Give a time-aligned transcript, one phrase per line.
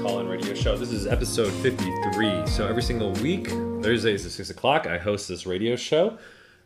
[0.00, 0.76] Call In Radio Show.
[0.76, 2.46] This is episode 53.
[2.46, 6.18] So every single week, Thursdays at 6 o'clock, I host this radio show.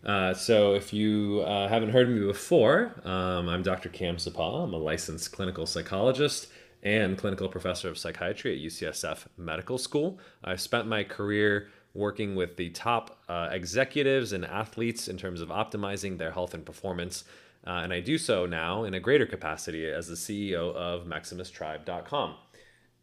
[0.04, 3.88] Uh, so if you uh, haven't heard me before, um, I'm Dr.
[3.88, 4.64] Cam Sapala.
[4.64, 6.48] I'm a licensed clinical psychologist
[6.82, 10.19] and clinical professor of psychiatry at UCSF Medical School.
[10.42, 15.51] I've spent my career working with the top uh, executives and athletes in terms of
[15.51, 17.24] optimizing their health and performance.
[17.66, 22.34] Uh, and I do so now in a greater capacity as the CEO of MaximusTribe.com.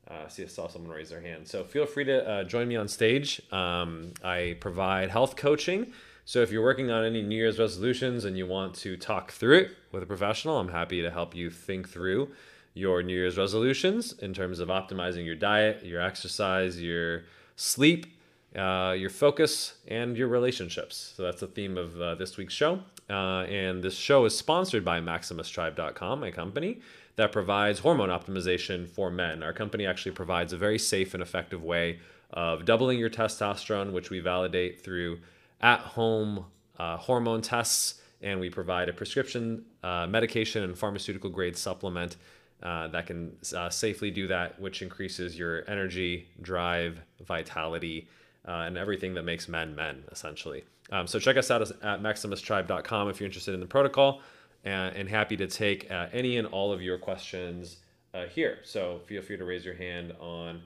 [0.10, 1.48] Uh, see, I saw someone raise their hand.
[1.48, 3.42] So feel free to uh, join me on stage.
[3.52, 5.92] Um, I provide health coaching.
[6.24, 9.58] So if you're working on any New Year's resolutions and you want to talk through
[9.58, 12.32] it with a professional, I'm happy to help you think through
[12.74, 17.24] your New Year's resolutions in terms of optimizing your diet, your exercise, your
[17.56, 18.18] sleep,
[18.56, 21.14] uh, your focus, and your relationships.
[21.16, 22.82] So that's the theme of uh, this week's show.
[23.10, 26.82] Uh, and this show is sponsored by MaximusTribe.com, my company
[27.18, 29.44] that provides hormone optimization for men.
[29.44, 32.00] Our company actually provides a very safe and effective way
[32.32, 35.20] of doubling your testosterone, which we validate through
[35.60, 36.46] at home
[36.78, 38.02] uh, hormone tests.
[38.22, 42.18] And we provide a prescription uh, medication and pharmaceutical grade supplement
[42.64, 48.08] uh, that can uh, safely do that, which increases your energy, drive, vitality,
[48.48, 50.64] uh, and everything that makes men men, essentially.
[50.92, 54.22] Um, so check us out at MaximusTribe.com if you're interested in the protocol,
[54.68, 57.78] and, and happy to take uh, any and all of your questions
[58.14, 58.60] uh, here.
[58.64, 60.62] So feel free to raise your hand on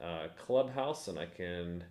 [0.00, 1.84] uh, Clubhouse, and I can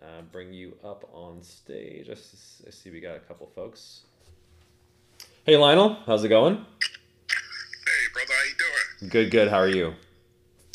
[0.00, 2.08] uh, bring you up on stage.
[2.08, 4.02] I, I see we got a couple folks.
[5.44, 6.54] Hey Lionel, how's it going?
[6.54, 9.10] Hey brother, how you doing?
[9.10, 9.48] Good, good.
[9.48, 9.94] How are you?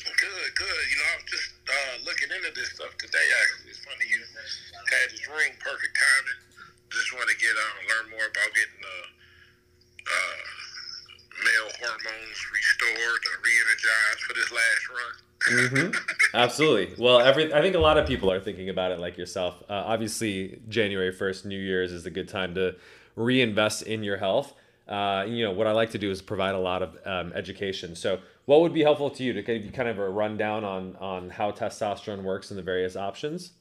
[0.04, 0.84] Good, good.
[0.92, 3.24] You know, I was just uh, looking into this stuff today.
[3.42, 6.40] Actually, it's funny you had this ring, perfect timing.
[6.92, 9.14] Just want to get on, uh, learn more about getting the uh,
[10.08, 10.38] uh,
[11.44, 15.92] male hormones restored or re-energized for this last run.
[15.94, 16.16] mm-hmm.
[16.34, 16.96] Absolutely.
[16.98, 19.62] Well, every I think a lot of people are thinking about it like yourself.
[19.70, 22.76] Uh, obviously, January first, New Year's, is a good time to
[23.16, 24.54] reinvest in your health.
[24.88, 27.96] Uh, you know what I like to do is provide a lot of um, education.
[27.96, 30.96] So, what would be helpful to you to give you kind of a rundown on
[30.98, 33.52] on how testosterone works and the various options?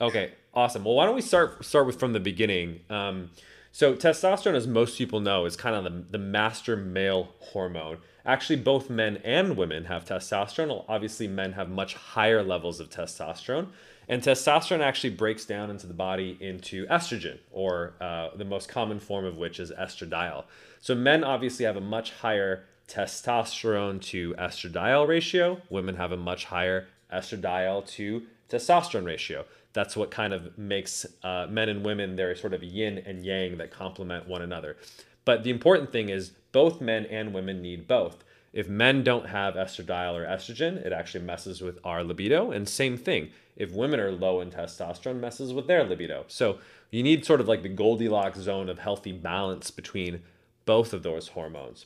[0.00, 0.20] Exactly.
[0.22, 0.84] Okay, awesome.
[0.84, 2.80] Well, why don't we start start with from the beginning?
[2.90, 3.30] Um,
[3.76, 7.98] so, testosterone, as most people know, is kind of the, the master male hormone.
[8.24, 10.82] Actually, both men and women have testosterone.
[10.88, 13.66] Obviously, men have much higher levels of testosterone.
[14.08, 18.98] And testosterone actually breaks down into the body into estrogen, or uh, the most common
[18.98, 20.44] form of which is estradiol.
[20.80, 25.60] So men obviously have a much higher testosterone to estradiol ratio.
[25.68, 29.44] Women have a much higher estradiol to testosterone ratio.
[29.76, 33.58] That's what kind of makes uh, men and women, they're sort of yin and yang
[33.58, 34.78] that complement one another.
[35.26, 38.24] But the important thing is both men and women need both.
[38.54, 42.52] If men don't have estradiol or estrogen, it actually messes with our libido.
[42.52, 46.24] And same thing, if women are low in testosterone, messes with their libido.
[46.26, 46.58] So
[46.90, 50.22] you need sort of like the Goldilocks zone of healthy balance between
[50.64, 51.84] both of those hormones.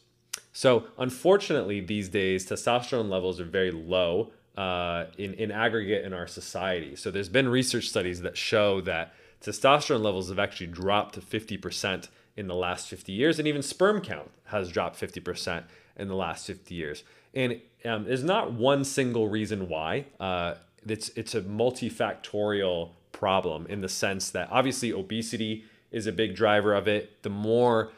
[0.52, 6.26] So unfortunately, these days, testosterone levels are very low uh, in, in aggregate in our
[6.26, 6.96] society.
[6.96, 12.08] So there's been research studies that show that testosterone levels have actually dropped to 50%
[12.36, 15.64] in the last 50 years, and even sperm count has dropped 50%
[15.96, 17.04] in the last 50 years.
[17.34, 20.06] And um, there's not one single reason why.
[20.18, 20.54] Uh,
[20.86, 26.74] it's it's a multifactorial problem in the sense that obviously obesity is a big driver
[26.74, 27.22] of it.
[27.22, 27.92] The more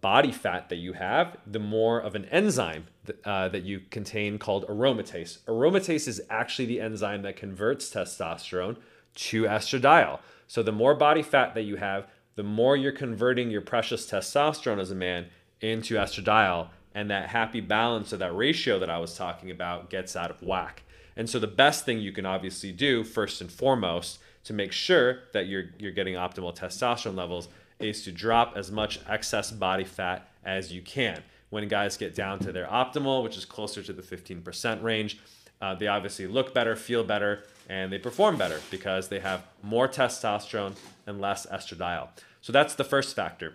[0.00, 2.86] body fat that you have, the more of an enzyme
[3.24, 5.38] uh, that you contain called aromatase.
[5.40, 8.76] Aromatase is actually the enzyme that converts testosterone
[9.14, 10.20] to estradiol.
[10.46, 12.06] So the more body fat that you have,
[12.36, 15.26] the more you're converting your precious testosterone as a man
[15.60, 20.14] into estradiol, and that happy balance of that ratio that I was talking about gets
[20.14, 20.82] out of whack.
[21.16, 25.20] And so the best thing you can obviously do first and foremost to make sure
[25.32, 27.48] that you're you're getting optimal testosterone levels
[27.78, 31.22] is to drop as much excess body fat as you can.
[31.54, 35.20] When guys get down to their optimal, which is closer to the 15% range,
[35.62, 39.86] uh, they obviously look better, feel better, and they perform better because they have more
[39.86, 40.74] testosterone
[41.06, 42.08] and less estradiol.
[42.40, 43.54] So that's the first factor.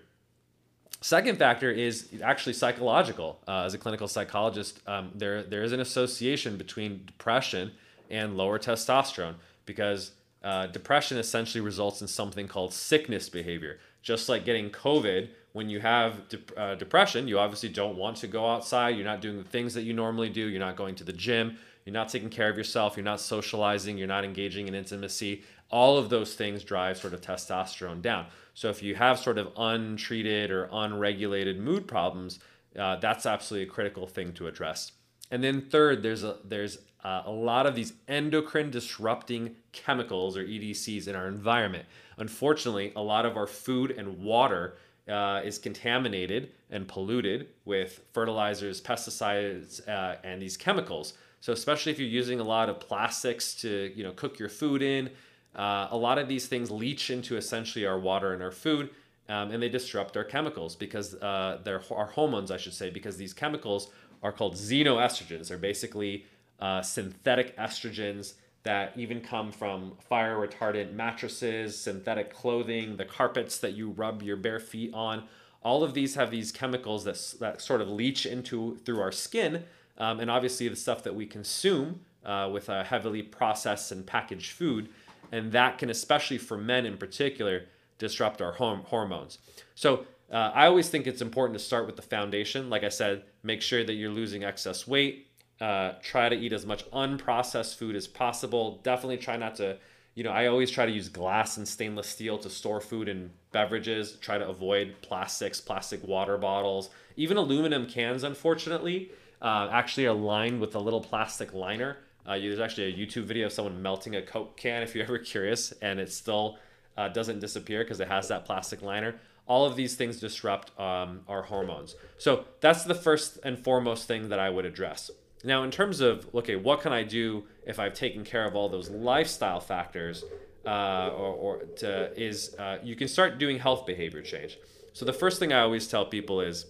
[1.02, 3.42] Second factor is actually psychological.
[3.46, 7.74] Uh, as a clinical psychologist, um, there there is an association between depression
[8.10, 9.36] and lower testosterone
[9.66, 10.12] because
[10.42, 13.78] uh, depression essentially results in something called sickness behavior.
[14.02, 18.28] Just like getting COVID, when you have de- uh, depression, you obviously don't want to
[18.28, 18.96] go outside.
[18.96, 20.48] You're not doing the things that you normally do.
[20.48, 21.58] You're not going to the gym.
[21.86, 22.96] You're not taking care of yourself.
[22.98, 23.98] You're not socializing.
[23.98, 25.44] You're not engaging in intimacy.
[25.72, 28.28] All of those things drive sort of testosterone down.
[28.54, 32.40] So if you have sort of untreated or unregulated mood problems,
[32.78, 34.92] uh, that's absolutely a critical thing to address.
[35.32, 40.44] And then third, there's a there's uh, a lot of these endocrine disrupting chemicals or
[40.44, 41.86] EDCs in our environment.
[42.18, 44.76] Unfortunately, a lot of our food and water
[45.10, 51.14] uh, is contaminated and polluted with fertilizers, pesticides, uh, and these chemicals.
[51.42, 54.82] So especially if you're using a lot of plastics to you know cook your food
[54.82, 55.10] in,
[55.56, 58.90] uh, a lot of these things leach into essentially our water and our food,
[59.30, 63.18] um, and they disrupt our chemicals because uh, they're our hormones, I should say, because
[63.18, 63.90] these chemicals
[64.22, 65.48] are called xenoestrogens.
[65.48, 66.26] They're basically
[66.60, 68.34] uh, synthetic estrogens
[68.64, 74.36] that even come from fire retardant mattresses, synthetic clothing, the carpets that you rub your
[74.36, 75.24] bare feet on.
[75.62, 79.64] All of these have these chemicals that, that sort of leach into through our skin.
[79.98, 84.52] Um, and obviously, the stuff that we consume uh, with a heavily processed and packaged
[84.52, 84.90] food.
[85.32, 87.66] And that can, especially for men in particular,
[87.98, 89.40] disrupt our horm- hormones.
[89.76, 92.70] So, uh, I always think it's important to start with the foundation.
[92.70, 95.28] Like I said, make sure that you're losing excess weight,
[95.62, 98.80] uh, try to eat as much unprocessed food as possible.
[98.84, 99.78] Definitely try not to,
[100.16, 103.32] you know, I always try to use glass and stainless steel to store food and
[103.52, 104.14] beverages.
[104.22, 109.12] Try to avoid plastics, plastic water bottles, even aluminum cans, unfortunately,
[109.42, 111.98] uh, actually are lined with a little plastic liner.
[112.26, 115.18] Uh, there's actually a YouTube video of someone melting a Coke can if you're ever
[115.18, 116.58] curious, and it still
[116.98, 119.16] uh, doesn't disappear because it has that plastic liner
[119.50, 121.96] all of these things disrupt um, our hormones.
[122.20, 125.10] So that's the first and foremost thing that I would address.
[125.44, 128.70] Now, in terms of, okay, what can I do if I've taken care of all
[128.70, 130.24] those lifestyle factors?
[130.66, 134.58] Uh, or, or to, is uh, you can start doing health behavior change.
[134.92, 136.66] So the first thing I always tell people is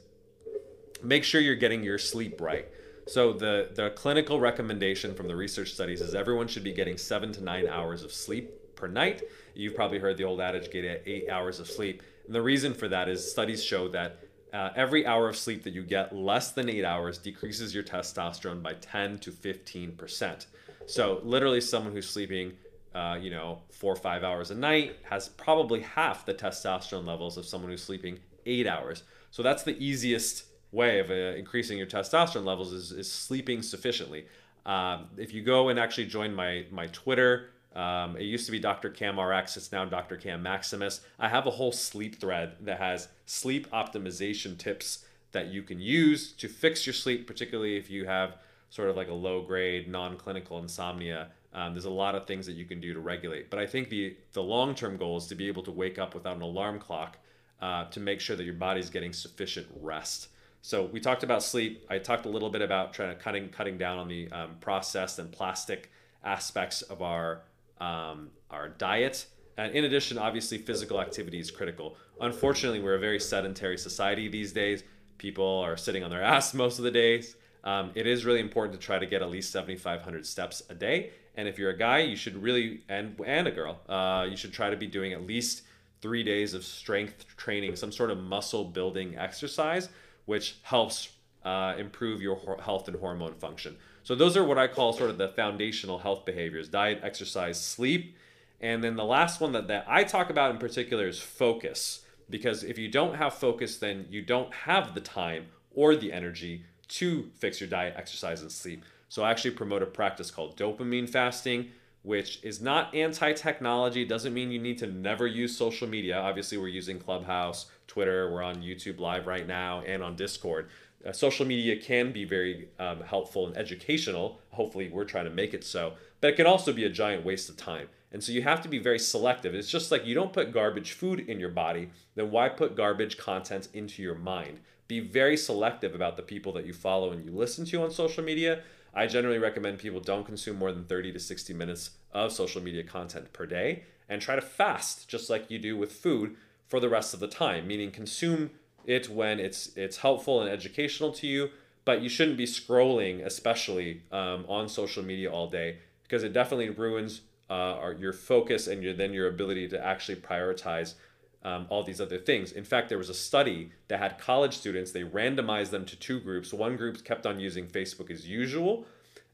[1.01, 2.67] make sure you're getting your sleep right.
[3.07, 7.31] So the the clinical recommendation from the research studies is everyone should be getting seven
[7.33, 9.23] to nine hours of sleep per night.
[9.55, 12.03] You've probably heard the old adage, get eight hours of sleep.
[12.27, 14.19] And the reason for that is studies show that
[14.53, 18.61] uh, every hour of sleep that you get less than eight hours decreases your testosterone
[18.63, 20.47] by 10 to 15 percent.
[20.85, 22.53] So literally, someone who's sleeping,
[22.95, 27.37] uh, you know, four or five hours a night has probably half the testosterone levels
[27.37, 29.03] of someone who's sleeping eight hours.
[29.31, 34.25] So that's the easiest way of uh, increasing your testosterone levels is, is sleeping sufficiently.
[34.65, 38.59] Um, if you go and actually join my my Twitter um, it used to be
[38.59, 38.89] Dr.
[38.89, 40.17] Cam RX, it's now Dr.
[40.17, 41.01] Cam Maximus.
[41.19, 46.31] I have a whole sleep thread that has sleep optimization tips that you can use
[46.33, 48.37] to fix your sleep, particularly if you have
[48.69, 51.27] sort of like a low grade, non clinical insomnia.
[51.53, 53.49] Um, there's a lot of things that you can do to regulate.
[53.49, 56.13] But I think the, the long term goal is to be able to wake up
[56.13, 57.17] without an alarm clock
[57.61, 60.29] uh, to make sure that your body's getting sufficient rest.
[60.61, 61.85] So we talked about sleep.
[61.89, 65.19] I talked a little bit about trying to cutting cutting down on the um, processed
[65.19, 65.91] and plastic
[66.23, 67.41] aspects of our
[67.79, 69.25] um, our diet.
[69.57, 71.97] And in addition, obviously, physical activity is critical.
[72.21, 74.83] Unfortunately, we're a very sedentary society these days.
[75.17, 77.35] People are sitting on their ass most of the days.
[77.63, 81.11] Um, it is really important to try to get at least 7,500 steps a day.
[81.35, 84.53] And if you're a guy, you should really, and, and a girl, uh, you should
[84.53, 85.63] try to be doing at least
[86.01, 89.89] three days of strength training, some sort of muscle building exercise,
[90.25, 91.09] which helps
[91.43, 93.75] uh, improve your health and hormone function.
[94.03, 98.15] So those are what I call sort of the foundational health behaviors diet, exercise, sleep.
[98.61, 102.01] And then the last one that, that I talk about in particular is focus.
[102.29, 106.63] Because if you don't have focus, then you don't have the time or the energy
[106.89, 108.83] to fix your diet, exercise, and sleep.
[109.07, 111.69] So I actually promote a practice called dopamine fasting,
[112.03, 114.03] which is not anti technology.
[114.03, 116.17] It doesn't mean you need to never use social media.
[116.17, 120.69] Obviously, we're using Clubhouse, Twitter, we're on YouTube Live right now, and on Discord
[121.05, 124.39] uh, social media can be very um, helpful and educational.
[124.51, 127.49] Hopefully, we're trying to make it so, but it can also be a giant waste
[127.49, 127.87] of time.
[128.11, 129.53] And so you have to be very selective.
[129.53, 133.17] It's just like you don't put garbage food in your body, then why put garbage
[133.17, 134.59] content into your mind?
[134.87, 138.23] Be very selective about the people that you follow and you listen to on social
[138.23, 138.61] media.
[138.93, 142.83] I generally recommend people don't consume more than 30 to 60 minutes of social media
[142.83, 146.35] content per day and try to fast just like you do with food
[146.67, 148.49] for the rest of the time, meaning consume
[148.89, 151.49] it when it's it's helpful and educational to you
[151.85, 156.71] but you shouldn't be scrolling especially um, on social media all day because it definitely
[156.71, 160.95] ruins uh, our, your focus and your then your ability to actually prioritize
[161.41, 162.51] um, all these other things.
[162.51, 166.19] In fact there was a study that had college students they randomized them to two
[166.19, 166.51] groups.
[166.51, 168.85] One group kept on using facebook as usual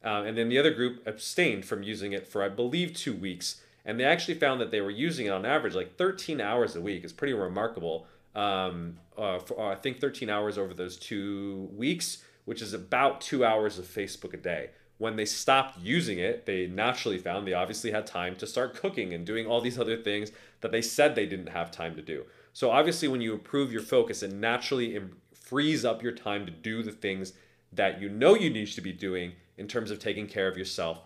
[0.04, 3.62] uh, and then the other group abstained from using it for i believe two weeks.
[3.86, 6.82] And they actually found that they were using it on average like 13 hours a
[6.82, 7.04] week.
[7.04, 12.20] It's pretty remarkable um, uh, for uh, I think 13 hours over those two weeks,
[12.46, 14.72] which is about two hours of Facebook a day.
[14.98, 19.14] When they stopped using it, they naturally found they obviously had time to start cooking
[19.14, 22.24] and doing all these other things that they said they didn't have time to do.
[22.54, 24.98] So, obviously, when you improve your focus, it naturally
[25.34, 27.34] frees up your time to do the things
[27.74, 31.02] that you know you need to be doing in terms of taking care of yourself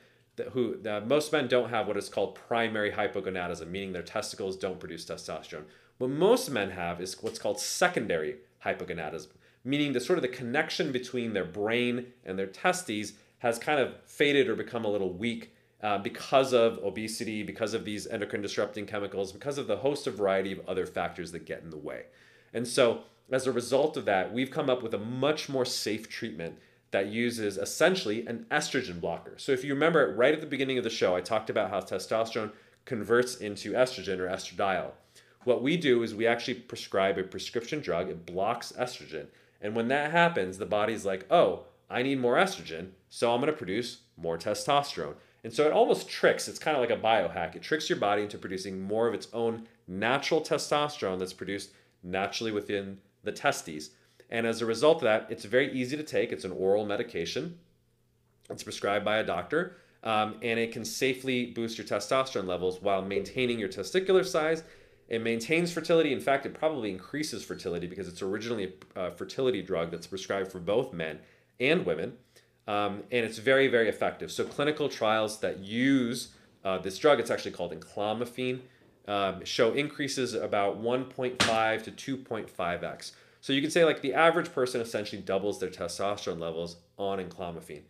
[0.51, 5.05] Who most men don't have what is called primary hypogonadism, meaning their testicles don't produce
[5.05, 5.65] testosterone.
[5.99, 9.27] What most men have is what's called secondary hypogonadism,
[9.63, 13.95] meaning the sort of the connection between their brain and their testes has kind of
[14.05, 15.52] faded or become a little weak
[15.83, 20.15] uh, because of obesity, because of these endocrine disrupting chemicals, because of the host of
[20.15, 22.05] variety of other factors that get in the way.
[22.53, 26.09] And so, as a result of that, we've come up with a much more safe
[26.09, 26.57] treatment
[26.91, 29.33] that uses essentially an estrogen blocker.
[29.37, 31.81] So, if you remember right at the beginning of the show, I talked about how
[31.81, 32.53] testosterone
[32.85, 34.91] converts into estrogen or estradiol.
[35.43, 39.27] What we do is we actually prescribe a prescription drug, it blocks estrogen.
[39.59, 43.51] And when that happens, the body's like, oh, I need more estrogen, so I'm gonna
[43.51, 45.15] produce more testosterone.
[45.43, 47.55] And so it almost tricks, it's kind of like a biohack.
[47.55, 51.71] It tricks your body into producing more of its own natural testosterone that's produced
[52.01, 53.89] naturally within the testes.
[54.29, 56.31] And as a result of that, it's very easy to take.
[56.31, 57.59] It's an oral medication.
[58.49, 63.01] It's prescribed by a doctor, um, and it can safely boost your testosterone levels while
[63.01, 64.63] maintaining your testicular size.
[65.07, 66.13] It maintains fertility.
[66.13, 70.59] In fact, it probably increases fertility because it's originally a fertility drug that's prescribed for
[70.59, 71.19] both men
[71.59, 72.13] and women.
[72.67, 74.31] Um, and it's very, very effective.
[74.31, 76.29] So, clinical trials that use
[76.63, 78.61] uh, this drug, it's actually called enclomiphene,
[79.07, 83.11] um, show increases about 1.5 to 2.5x.
[83.41, 87.81] So you can say like the average person essentially doubles their testosterone levels on enclomiphene.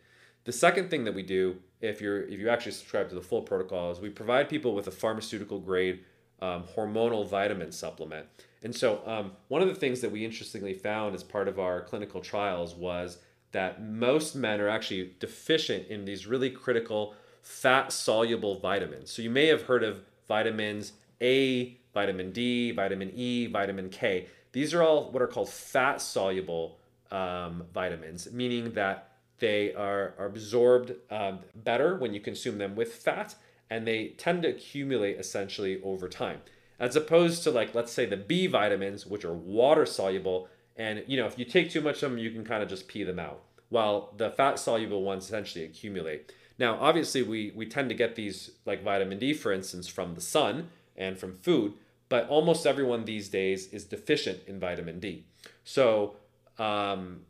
[0.45, 3.43] The second thing that we do, if you're if you actually subscribe to the full
[3.43, 6.03] protocol, is we provide people with a pharmaceutical grade
[6.41, 8.25] um, hormonal vitamin supplement.
[8.63, 11.81] And so um, one of the things that we interestingly found as part of our
[11.81, 13.19] clinical trials was
[13.53, 19.09] that most men are actually deficient in these really critical fat soluble vitamins.
[19.09, 24.27] So you may have heard of vitamins A, vitamin D, vitamin E, vitamin K.
[24.51, 26.77] These are all what are called fat soluble
[27.11, 32.93] um, vitamins, meaning that they are, are absorbed um, better when you consume them with
[32.93, 33.35] fat
[33.69, 36.41] and they tend to accumulate essentially over time.
[36.79, 41.17] As opposed to, like, let's say the B vitamins, which are water soluble, and you
[41.17, 43.19] know, if you take too much of them, you can kind of just pee them
[43.19, 46.31] out, while the fat soluble ones essentially accumulate.
[46.59, 50.21] Now, obviously, we, we tend to get these, like vitamin D, for instance, from the
[50.21, 51.73] sun and from food,
[52.09, 55.25] but almost everyone these days is deficient in vitamin D.
[55.63, 56.15] So,
[56.59, 57.21] um,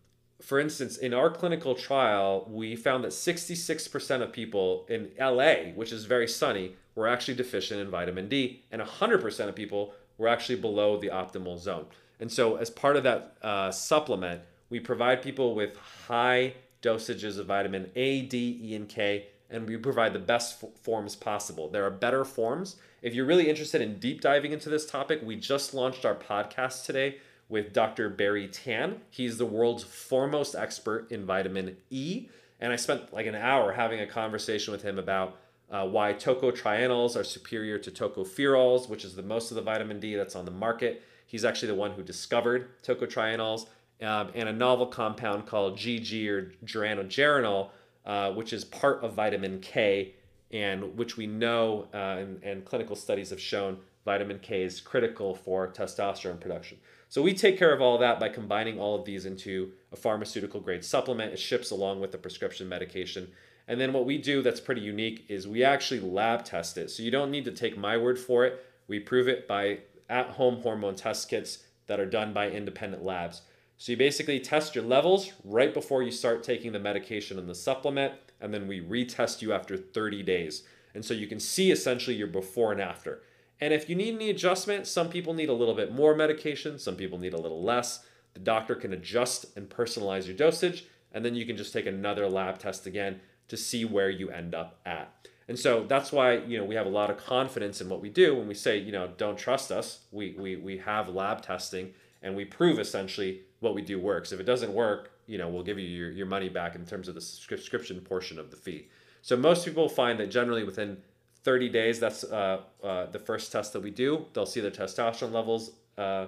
[0.41, 5.93] for instance, in our clinical trial, we found that 66% of people in LA, which
[5.93, 10.59] is very sunny, were actually deficient in vitamin D, and 100% of people were actually
[10.59, 11.85] below the optimal zone.
[12.23, 15.75] And so, as part of that uh, supplement, we provide people with
[16.07, 20.69] high dosages of vitamin A, D, E, and K, and we provide the best f-
[20.81, 21.69] forms possible.
[21.69, 22.77] There are better forms.
[23.01, 26.85] If you're really interested in deep diving into this topic, we just launched our podcast
[26.85, 27.17] today
[27.49, 28.07] with Dr.
[28.09, 29.01] Barry Tan.
[29.09, 32.29] He's the world's foremost expert in vitamin E.
[32.61, 35.35] And I spent like an hour having a conversation with him about
[35.69, 40.15] uh, why tocotrienols are superior to tocopherols, which is the most of the vitamin D
[40.15, 41.03] that's on the market.
[41.33, 43.65] He's actually the one who discovered tocotrienols
[44.03, 47.69] um, and a novel compound called GG or geranylgeraniol,
[48.05, 50.13] uh, which is part of vitamin K,
[50.51, 55.33] and which we know uh, and, and clinical studies have shown vitamin K is critical
[55.33, 56.77] for testosterone production.
[57.09, 59.95] So we take care of all of that by combining all of these into a
[59.95, 61.33] pharmaceutical grade supplement.
[61.33, 63.31] It ships along with the prescription medication.
[63.67, 66.91] And then what we do that's pretty unique is we actually lab test it.
[66.91, 68.63] So you don't need to take my word for it.
[68.87, 69.79] We prove it by
[70.13, 73.41] at home hormone test kits that are done by independent labs.
[73.77, 77.55] So you basically test your levels right before you start taking the medication and the
[77.55, 80.63] supplement, and then we retest you after 30 days.
[80.93, 83.23] And so you can see essentially your before and after.
[83.59, 86.95] And if you need any adjustment, some people need a little bit more medication, some
[86.95, 88.05] people need a little less.
[88.35, 92.29] The doctor can adjust and personalize your dosage, and then you can just take another
[92.29, 95.27] lab test again to see where you end up at.
[95.47, 98.09] And so that's why you know we have a lot of confidence in what we
[98.09, 99.99] do when we say you know don't trust us.
[100.11, 104.31] We we we have lab testing and we prove essentially what we do works.
[104.31, 107.07] If it doesn't work, you know, we'll give you your, your money back in terms
[107.07, 108.87] of the subscription portion of the fee.
[109.21, 110.97] So most people find that generally within
[111.43, 114.25] 30 days, that's uh, uh, the first test that we do.
[114.33, 116.27] They'll see their testosterone levels uh,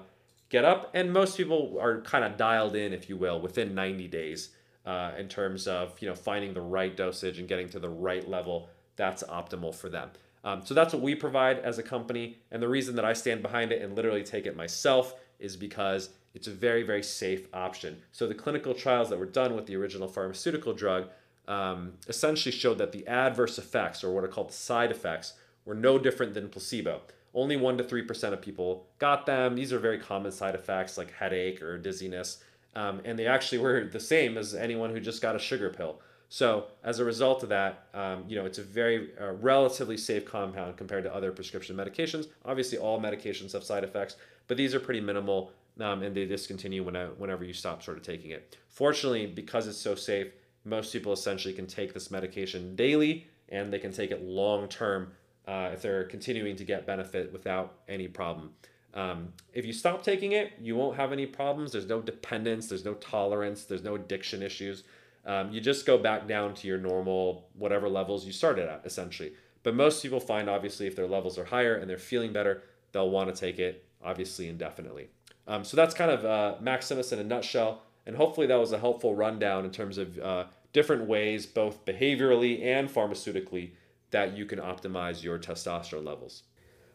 [0.50, 4.08] get up, and most people are kind of dialed in, if you will, within 90
[4.08, 4.50] days
[4.86, 8.28] uh, in terms of you know finding the right dosage and getting to the right
[8.30, 10.10] level that's optimal for them.
[10.44, 13.42] Um, so that's what we provide as a company, and the reason that I stand
[13.42, 18.02] behind it and literally take it myself is because it's a very, very safe option.
[18.12, 21.08] So the clinical trials that were done with the original pharmaceutical drug
[21.48, 25.34] um, essentially showed that the adverse effects, or what are called side effects,
[25.66, 27.02] were no different than placebo.
[27.34, 29.56] Only 1% to 3% of people got them.
[29.56, 32.44] These are very common side effects like headache or dizziness.
[32.76, 36.00] Um, and they actually were the same as anyone who just got a sugar pill.
[36.36, 40.26] So as a result of that, um, you know, it's a very uh, relatively safe
[40.26, 42.28] compound compared to other prescription medications.
[42.44, 44.18] Obviously, all medications have side effects,
[44.50, 48.04] but these are pretty minimal um, and they discontinue whenever, whenever you stop sort of
[48.04, 48.58] taking it.
[48.68, 50.28] Fortunately, because it's so safe,
[50.66, 55.14] most people essentially can take this medication daily and they can take it long term
[55.48, 58.50] uh, if they're continuing to get benefit without any problem.
[58.94, 61.72] Um, if you stop taking it, you won't have any problems.
[61.72, 64.84] There's no dependence, there's no tolerance, there's no addiction issues.
[65.26, 69.34] Um, you just go back down to your normal, whatever levels you started at, essentially.
[69.64, 73.10] But most people find, obviously, if their levels are higher and they're feeling better, they'll
[73.10, 75.10] want to take it, obviously, indefinitely.
[75.48, 77.82] Um, so that's kind of uh, Maximus in a nutshell.
[78.06, 82.64] And hopefully that was a helpful rundown in terms of uh, different ways, both behaviorally
[82.64, 83.72] and pharmaceutically,
[84.12, 86.44] that you can optimize your testosterone levels.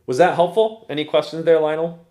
[0.06, 0.86] Was that helpful?
[0.88, 2.06] Any questions there, Lionel?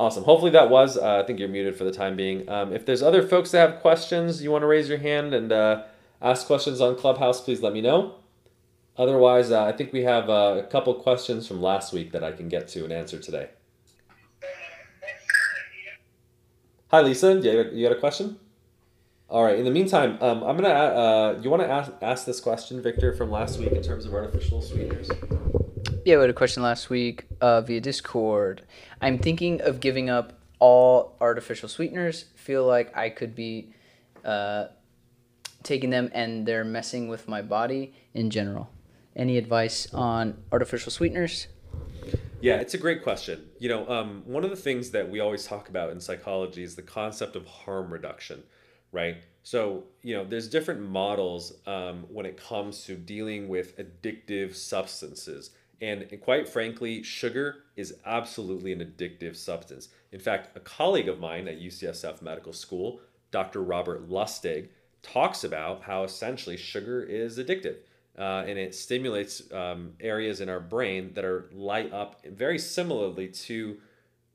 [0.00, 0.22] Awesome.
[0.24, 0.96] Hopefully that was.
[0.96, 2.48] Uh, I think you're muted for the time being.
[2.48, 5.50] Um, if there's other folks that have questions, you want to raise your hand and
[5.50, 5.82] uh,
[6.22, 8.14] ask questions on Clubhouse, please let me know.
[8.96, 12.32] Otherwise, uh, I think we have uh, a couple questions from last week that I
[12.32, 13.48] can get to and answer today.
[16.90, 17.34] Hi, Lisa.
[17.34, 18.38] You got, a question?
[19.28, 19.58] All right.
[19.58, 20.68] In the meantime, um, I'm gonna.
[20.68, 24.14] Uh, you want to ask ask this question, Victor, from last week in terms of
[24.14, 25.10] artificial sweeteners?
[26.08, 28.62] Yeah, we had a question last week uh, via Discord.
[28.98, 32.24] I'm thinking of giving up all artificial sweeteners.
[32.34, 33.74] Feel like I could be
[34.24, 34.68] uh,
[35.62, 38.70] taking them and they're messing with my body in general.
[39.14, 41.48] Any advice on artificial sweeteners?
[42.40, 43.44] Yeah, it's a great question.
[43.58, 46.74] You know, um, one of the things that we always talk about in psychology is
[46.74, 48.44] the concept of harm reduction,
[48.92, 49.18] right?
[49.42, 55.50] So, you know, there's different models um, when it comes to dealing with addictive substances.
[55.80, 59.88] And quite frankly, sugar is absolutely an addictive substance.
[60.10, 63.62] In fact, a colleague of mine at UCSF Medical School, Dr.
[63.62, 64.68] Robert Lustig,
[65.02, 67.76] talks about how essentially sugar is addictive.
[68.18, 73.28] Uh, and it stimulates um, areas in our brain that are light up very similarly
[73.28, 73.78] to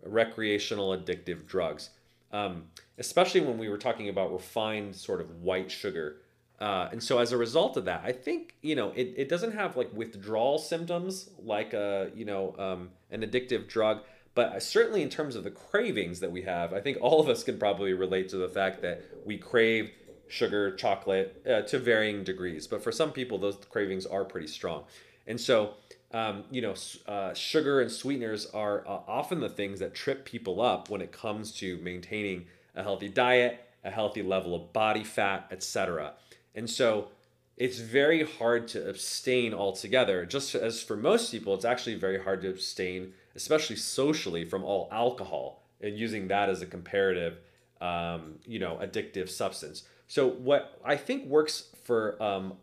[0.05, 1.89] recreational addictive drugs.
[2.31, 2.63] Um,
[2.97, 6.17] especially when we were talking about refined sort of white sugar.
[6.59, 9.53] Uh, and so as a result of that, I think, you know, it, it doesn't
[9.53, 14.01] have like withdrawal symptoms like a, you know, um, an addictive drug,
[14.35, 17.43] but certainly in terms of the cravings that we have, I think all of us
[17.43, 19.91] can probably relate to the fact that we crave
[20.27, 22.65] sugar, chocolate uh, to varying degrees.
[22.65, 24.85] But for some people, those cravings are pretty strong.
[25.27, 25.75] And so,
[26.11, 26.73] um, you know,
[27.07, 31.11] uh, sugar and sweeteners are uh, often the things that trip people up when it
[31.11, 36.13] comes to maintaining a healthy diet, a healthy level of body fat, etc.
[36.55, 37.09] And so,
[37.55, 40.25] it's very hard to abstain altogether.
[40.25, 44.89] Just as for most people, it's actually very hard to abstain, especially socially, from all
[44.91, 47.37] alcohol and using that as a comparative,
[47.79, 49.83] um, you know, addictive substance.
[50.07, 52.53] So what I think works for um,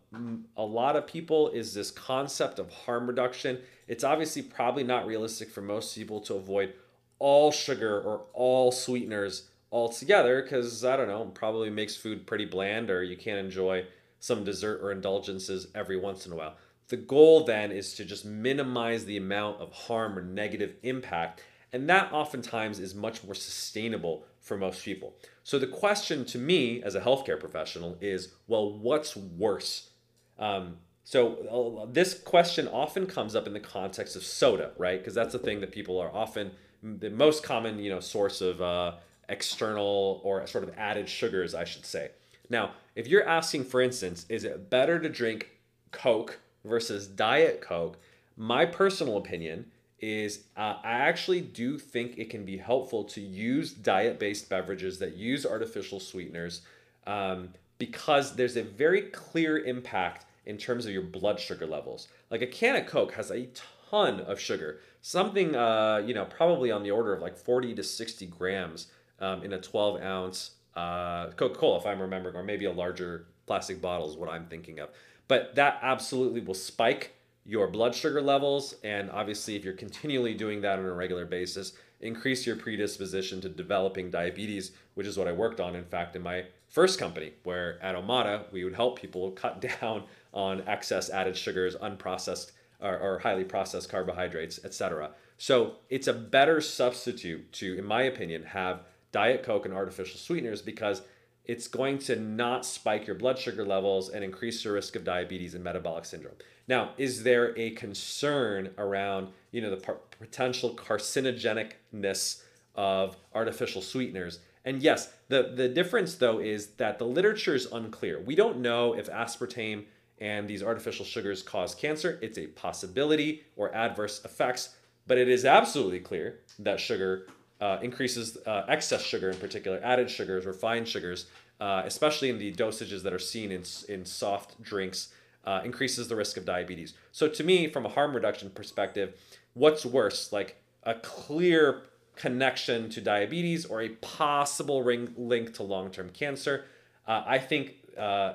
[0.57, 3.59] a lot of people is this concept of harm reduction.
[3.87, 6.75] It's obviously probably not realistic for most people to avoid
[7.19, 12.91] all sugar or all sweeteners altogether because I don't know, probably makes food pretty bland
[12.91, 13.87] or you can't enjoy
[14.19, 16.55] some dessert or indulgences every once in a while.
[16.89, 21.89] The goal then is to just minimize the amount of harm or negative impact, and
[21.89, 25.15] that oftentimes is much more sustainable for most people.
[25.45, 29.91] So the question to me as a healthcare professional is, well, what's worse?
[30.39, 34.99] Um, so uh, this question often comes up in the context of soda, right?
[34.99, 36.51] Because that's the thing that people are often
[36.83, 38.95] the most common, you know, source of uh,
[39.31, 42.11] external or sort of added sugars, I should say.
[42.51, 45.51] Now, if you're asking, for instance, is it better to drink
[45.93, 47.97] Coke versus Diet Coke?
[48.37, 53.73] My personal opinion is uh, I actually do think it can be helpful to use
[53.73, 56.63] diet based beverages that use artificial sweeteners
[57.07, 62.09] um, because there's a very clear impact in terms of your blood sugar levels.
[62.31, 63.49] Like a can of Coke has a
[63.91, 67.83] ton of sugar, something, uh, you know, probably on the order of like 40 to
[67.83, 68.87] 60 grams
[69.21, 73.27] um, in a 12 ounce uh, Coca Cola, if I'm remembering, or maybe a larger
[73.47, 74.91] plastic bottle is what I'm thinking of.
[75.29, 78.77] But that absolutely will spike your blood sugar levels.
[78.85, 83.49] And obviously, if you're continually doing that on a regular basis, increase your predisposition to
[83.49, 87.83] developing diabetes, which is what I worked on, in fact, in my first company, where
[87.83, 93.19] at Omada, we would help people cut down on excess added sugars, unprocessed or, or
[93.19, 95.11] highly processed carbohydrates, etc.
[95.37, 100.63] So it's a better substitute to, in my opinion, have Diet Coke and artificial sweeteners
[100.63, 101.03] because
[101.45, 105.55] it's going to not spike your blood sugar levels and increase your risk of diabetes
[105.55, 106.37] and metabolic syndrome.
[106.69, 112.43] Now, is there a concern around, you know, the par- potential carcinogenicness
[112.77, 114.39] of artificial sweeteners?
[114.65, 118.21] And yes, the, the difference though is that the literature is unclear.
[118.21, 119.85] We don't know if aspartame
[120.21, 122.19] and these artificial sugars cause cancer.
[122.23, 127.27] It's a possibility or adverse effects, but it is absolutely clear that sugar
[127.61, 131.27] uh, increases uh, excess sugar in particular, added sugars, refined sugars,
[131.61, 135.13] uh, especially in the dosages that are seen in, in soft drinks,
[135.45, 136.95] uh, increases the risk of diabetes.
[137.13, 139.15] So, to me, from a harm reduction perspective,
[139.55, 141.83] what's worse, like a clear
[142.17, 146.65] connection to diabetes or a possible ring, link to long term cancer?
[147.07, 148.35] Uh, I think, uh,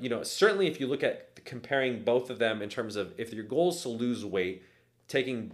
[0.00, 3.32] you know, certainly if you look at comparing both of them in terms of if
[3.32, 4.62] your goal is to lose weight,
[5.08, 5.52] taking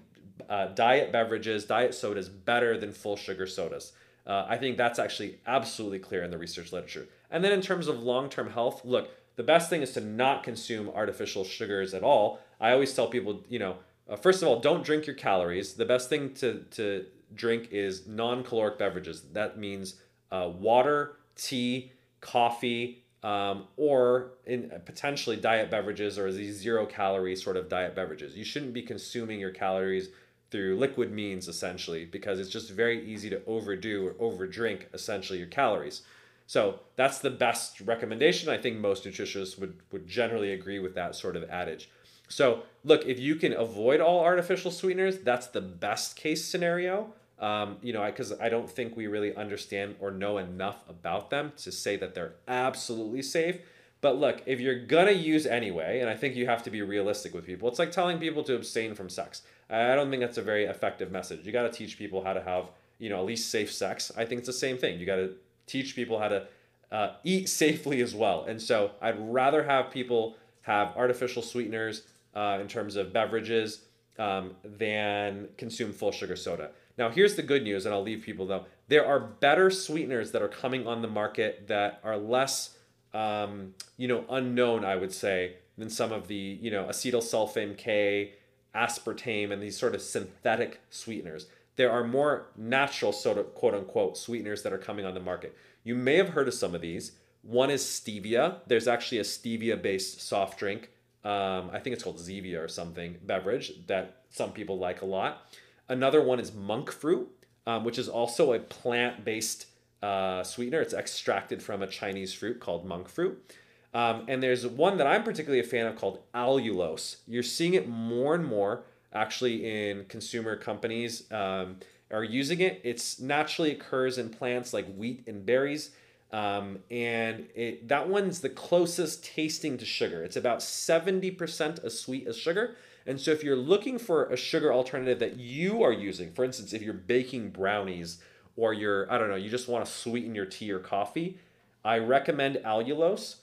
[0.48, 3.92] uh, diet beverages, diet sodas better than full sugar sodas.
[4.26, 7.06] Uh, I think that's actually absolutely clear in the research literature.
[7.30, 10.42] And then in terms of long term health, look, the best thing is to not
[10.42, 12.40] consume artificial sugars at all.
[12.60, 13.76] I always tell people, you know,
[14.08, 15.74] uh, first of all, don't drink your calories.
[15.74, 19.22] The best thing to, to drink is non caloric beverages.
[19.32, 19.96] That means
[20.30, 27.56] uh, water, tea, coffee, um, or in potentially diet beverages or these zero calorie sort
[27.56, 28.36] of diet beverages.
[28.36, 30.10] You shouldn't be consuming your calories
[30.50, 35.48] through liquid means essentially because it's just very easy to overdo or overdrink essentially your
[35.48, 36.02] calories.
[36.46, 38.50] So that's the best recommendation.
[38.50, 41.88] I think most nutritionists would, would generally agree with that sort of adage.
[42.28, 47.12] So, look, if you can avoid all artificial sweeteners, that's the best case scenario.
[47.38, 51.30] Um, you know, because I, I don't think we really understand or know enough about
[51.30, 53.58] them to say that they're absolutely safe.
[54.00, 57.34] But look, if you're gonna use anyway, and I think you have to be realistic
[57.34, 59.42] with people, it's like telling people to abstain from sex.
[59.70, 61.46] I don't think that's a very effective message.
[61.46, 62.66] You got to teach people how to have,
[62.98, 64.12] you know, at least safe sex.
[64.16, 64.98] I think it's the same thing.
[64.98, 65.32] You got to
[65.66, 66.46] teach people how to
[66.92, 68.44] uh, eat safely as well.
[68.44, 72.02] And so I'd rather have people have artificial sweeteners
[72.34, 73.82] uh, in terms of beverages
[74.18, 76.70] um, than consume full sugar soda.
[76.96, 78.66] Now, here's the good news, and I'll leave people though.
[78.88, 82.76] There are better sweeteners that are coming on the market that are less,
[83.12, 88.34] um, you know, unknown, I would say, than some of the, you know, acetyl K,
[88.74, 91.46] aspartame, and these sort of synthetic sweeteners.
[91.76, 95.56] There are more natural, sort of quote unquote, sweeteners that are coming on the market.
[95.82, 97.12] You may have heard of some of these.
[97.42, 98.58] One is stevia.
[98.66, 100.90] There's actually a stevia based soft drink.
[101.24, 105.50] Um, I think it's called Zevia or something, beverage that some people like a lot.
[105.88, 107.28] Another one is monk fruit,
[107.66, 109.66] um, which is also a plant based
[110.02, 110.80] uh, sweetener.
[110.80, 113.54] It's extracted from a Chinese fruit called monk fruit.
[113.94, 117.16] Um, and there's one that I'm particularly a fan of called allulose.
[117.28, 121.76] You're seeing it more and more actually in consumer companies um,
[122.10, 122.80] are using it.
[122.82, 125.90] It's naturally occurs in plants like wheat and berries.
[126.32, 130.24] Um, and it, that one's the closest tasting to sugar.
[130.24, 132.74] It's about 70% as sweet as sugar.
[133.06, 136.72] And so if you're looking for a sugar alternative that you are using, for instance,
[136.72, 138.18] if you're baking brownies
[138.56, 141.38] or you're, I don't know, you just want to sweeten your tea or coffee,
[141.84, 143.36] I recommend allulose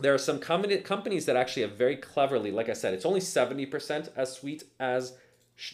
[0.00, 3.20] there are some com- companies that actually have very cleverly, like I said, it's only
[3.20, 5.14] 70% as sweet as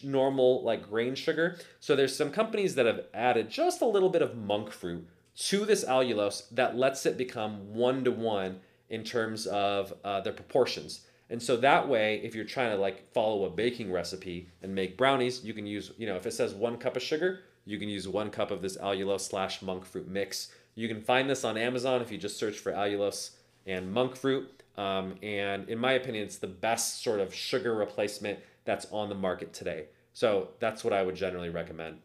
[0.03, 1.59] normal like grain sugar.
[1.81, 5.65] So there's some companies that have added just a little bit of monk fruit to
[5.65, 11.03] this allulose that lets it become one to one in terms of uh, the proportions.
[11.29, 14.97] And so that way, if you're trying to like follow a baking recipe and make
[14.97, 17.89] brownies, you can use, you know, if it says one cup of sugar, you can
[17.89, 20.53] use one cup of this allulose slash monk fruit mix.
[20.77, 23.31] You can find this on Amazon if you just search for allulose
[23.67, 24.63] and monk fruit.
[24.77, 29.15] Um, and in my opinion, it's the best sort of sugar replacement that's on the
[29.15, 29.87] market today.
[30.13, 31.99] So that's what I would generally recommend.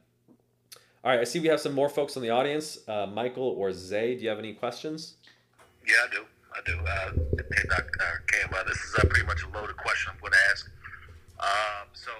[1.04, 2.78] All right, I see we have some more folks in the audience.
[2.88, 5.15] Uh, Michael or Zay, do you have any questions?
[5.88, 6.26] Yeah, I do.
[6.54, 6.80] I do.
[6.80, 7.12] Uh,
[7.56, 8.24] hey, Dr.
[8.28, 10.69] Cam, uh, this is uh, pretty much a loaded question I'm going to ask.
[11.39, 12.12] Um, so,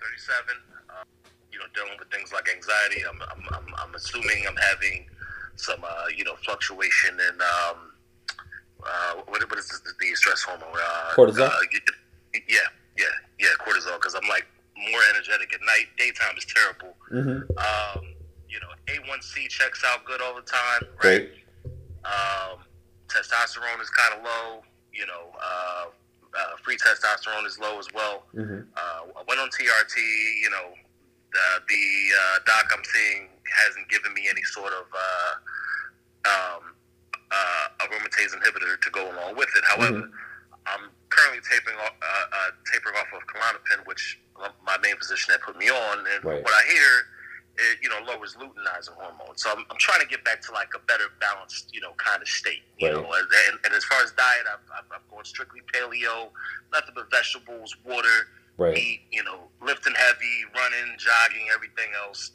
[0.00, 0.54] 37,
[0.90, 1.04] uh,
[1.50, 3.02] you know, dealing with things like anxiety.
[3.08, 5.06] I'm, I'm, I'm, I'm assuming I'm having
[5.56, 7.87] some, uh, you know, fluctuation in um,
[8.84, 10.68] uh, what, what is the, the stress hormone?
[10.74, 11.48] Uh, cortisol.
[11.48, 11.60] Uh,
[12.48, 12.58] yeah,
[12.96, 13.04] yeah,
[13.38, 13.94] yeah, cortisol.
[13.94, 15.86] Because I'm like more energetic at night.
[15.96, 16.96] Daytime is terrible.
[17.10, 17.58] Mm-hmm.
[17.58, 18.14] Um,
[18.48, 20.88] you know, A1C checks out good all the time.
[21.02, 21.28] Right.
[21.28, 21.30] Great.
[22.04, 22.64] Um,
[23.08, 24.62] testosterone is kind of low.
[24.92, 25.84] You know, uh,
[26.38, 28.24] uh, free testosterone is low as well.
[28.34, 28.60] Mm-hmm.
[28.76, 29.96] Uh, I went on TRT.
[30.42, 30.74] You know,
[31.32, 33.28] the, the uh, doc I'm seeing
[33.64, 36.62] hasn't given me any sort of uh, um,
[37.30, 39.64] uh, aromatase inhibitor to go along with it.
[39.64, 40.66] However, mm-hmm.
[40.66, 44.20] I'm currently taping off, uh, uh, tapering off of Klonopin, which
[44.64, 46.42] my main physician had put me on, and right.
[46.44, 46.92] what I hear,
[47.58, 49.36] it, you know, lowers luteinizing hormone.
[49.36, 52.22] So I'm, I'm, trying to get back to like a better balanced, you know, kind
[52.22, 52.62] of state.
[52.78, 52.94] You right.
[52.94, 56.30] know, and, and, as far as diet, I've, I've, I'm going strictly paleo,
[56.72, 58.74] nothing but vegetables, water, right.
[58.74, 59.00] meat.
[59.10, 62.30] You know, lifting heavy, running, jogging, everything else.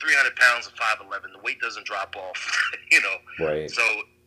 [0.00, 1.32] 300 pounds and 5'11.
[1.32, 3.46] The weight doesn't drop off, you know.
[3.46, 3.70] Right.
[3.70, 3.82] So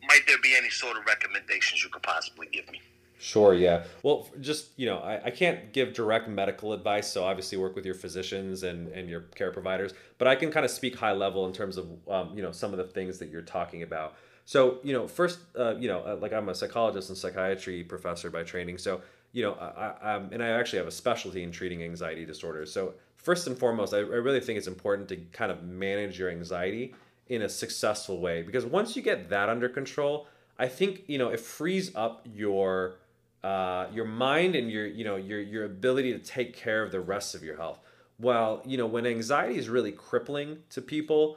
[0.06, 2.80] might there be any sort of recommendations you could possibly give me?
[3.18, 3.84] Sure, yeah.
[4.02, 7.86] Well, just, you know, I, I can't give direct medical advice, so obviously work with
[7.86, 11.46] your physicians and, and your care providers, but I can kind of speak high level
[11.46, 14.16] in terms of, um, you know, some of the things that you're talking about.
[14.44, 18.30] So, you know, first, uh, you know, uh, like I'm a psychologist and psychiatry professor
[18.30, 19.00] by training, so,
[19.32, 22.72] you know, I, and I actually have a specialty in treating anxiety disorders.
[22.72, 26.30] So, first and foremost, I, I really think it's important to kind of manage your
[26.30, 26.94] anxiety
[27.28, 30.26] in a successful way because once you get that under control
[30.58, 32.96] i think you know it frees up your
[33.44, 37.00] uh, your mind and your you know your your ability to take care of the
[37.00, 37.78] rest of your health
[38.18, 41.36] well you know when anxiety is really crippling to people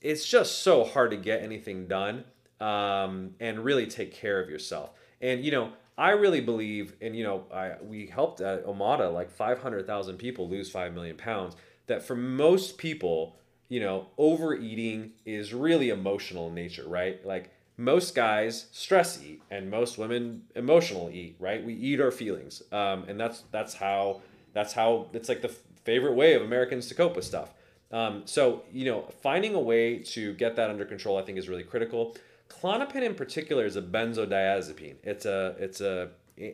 [0.00, 2.24] it's just so hard to get anything done
[2.60, 7.22] um, and really take care of yourself and you know I really believe, and you
[7.22, 11.54] know, I we helped at Omada like five hundred thousand people lose five million pounds.
[11.86, 13.36] That for most people,
[13.74, 17.26] you know, overeating is really emotional in nature, right?
[17.26, 21.64] Like most guys stress eat, and most women emotional eat, right?
[21.64, 26.14] We eat our feelings, um, and that's that's how that's how it's like the favorite
[26.14, 27.52] way of Americans to cope with stuff.
[27.90, 31.48] Um, so you know, finding a way to get that under control, I think, is
[31.48, 32.16] really critical.
[32.48, 34.98] Klonopin in particular is a benzodiazepine.
[35.02, 36.10] It's a it's a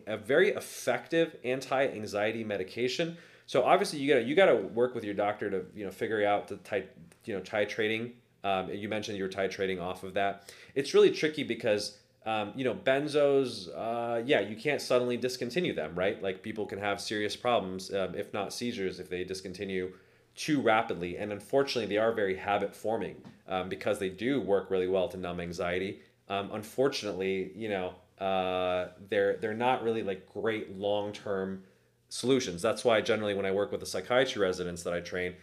[0.06, 3.18] a very effective anti-anxiety medication.
[3.50, 6.46] So obviously you gotta you gotta work with your doctor to you know figure out
[6.46, 8.12] the type you know titrating.
[8.44, 10.52] Um, you mentioned you were titrating off of that.
[10.76, 13.68] It's really tricky because um, you know benzos.
[13.76, 16.22] Uh, yeah, you can't suddenly discontinue them, right?
[16.22, 19.94] Like people can have serious problems, um, if not seizures, if they discontinue
[20.36, 21.16] too rapidly.
[21.16, 23.16] And unfortunately, they are very habit forming
[23.48, 26.02] um, because they do work really well to numb anxiety.
[26.28, 31.64] Um, unfortunately, you know, uh, they're they're not really like great long term
[32.10, 32.60] solutions.
[32.60, 35.36] That's why generally when I work with the psychiatry residents that I train,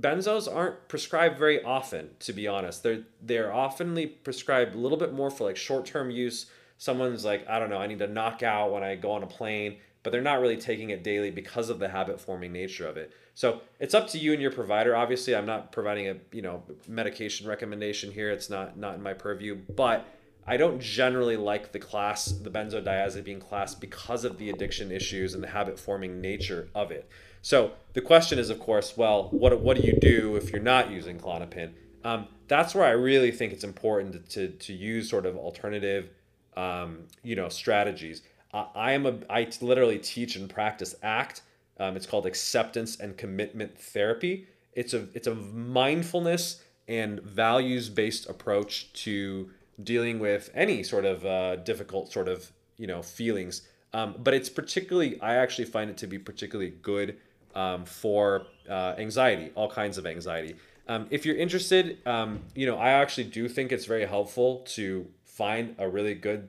[0.00, 2.10] benzos aren't prescribed very often.
[2.20, 6.10] To be honest, they're they're oftenly prescribed a little bit more for like short term
[6.10, 6.46] use.
[6.76, 9.26] Someone's like, I don't know, I need to knock out when I go on a
[9.26, 12.96] plane, but they're not really taking it daily because of the habit forming nature of
[12.96, 13.12] it.
[13.34, 14.94] So it's up to you and your provider.
[14.94, 18.30] Obviously, I'm not providing a you know medication recommendation here.
[18.30, 20.06] It's not not in my purview, but
[20.48, 25.42] I don't generally like the class, the benzodiazepine class, because of the addiction issues and
[25.42, 27.08] the habit forming nature of it.
[27.42, 30.90] So the question is, of course, well, what what do you do if you're not
[30.90, 31.72] using Klonopin?
[32.04, 36.08] Um, that's where I really think it's important to, to, use sort of alternative,
[36.56, 38.22] um, you know, strategies.
[38.54, 41.42] Uh, I am a I literally teach and practice ACT
[41.80, 44.46] um, it's called acceptance and commitment therapy.
[44.72, 49.50] It's a it's a mindfulness and values based approach to
[49.82, 53.62] dealing with any sort of uh, difficult sort of you know feelings.
[53.92, 57.16] Um, but it's particularly I actually find it to be particularly good
[57.54, 60.56] um, for uh, anxiety, all kinds of anxiety.
[60.86, 65.06] Um, if you're interested, um, you know I actually do think it's very helpful to
[65.24, 66.48] find a really good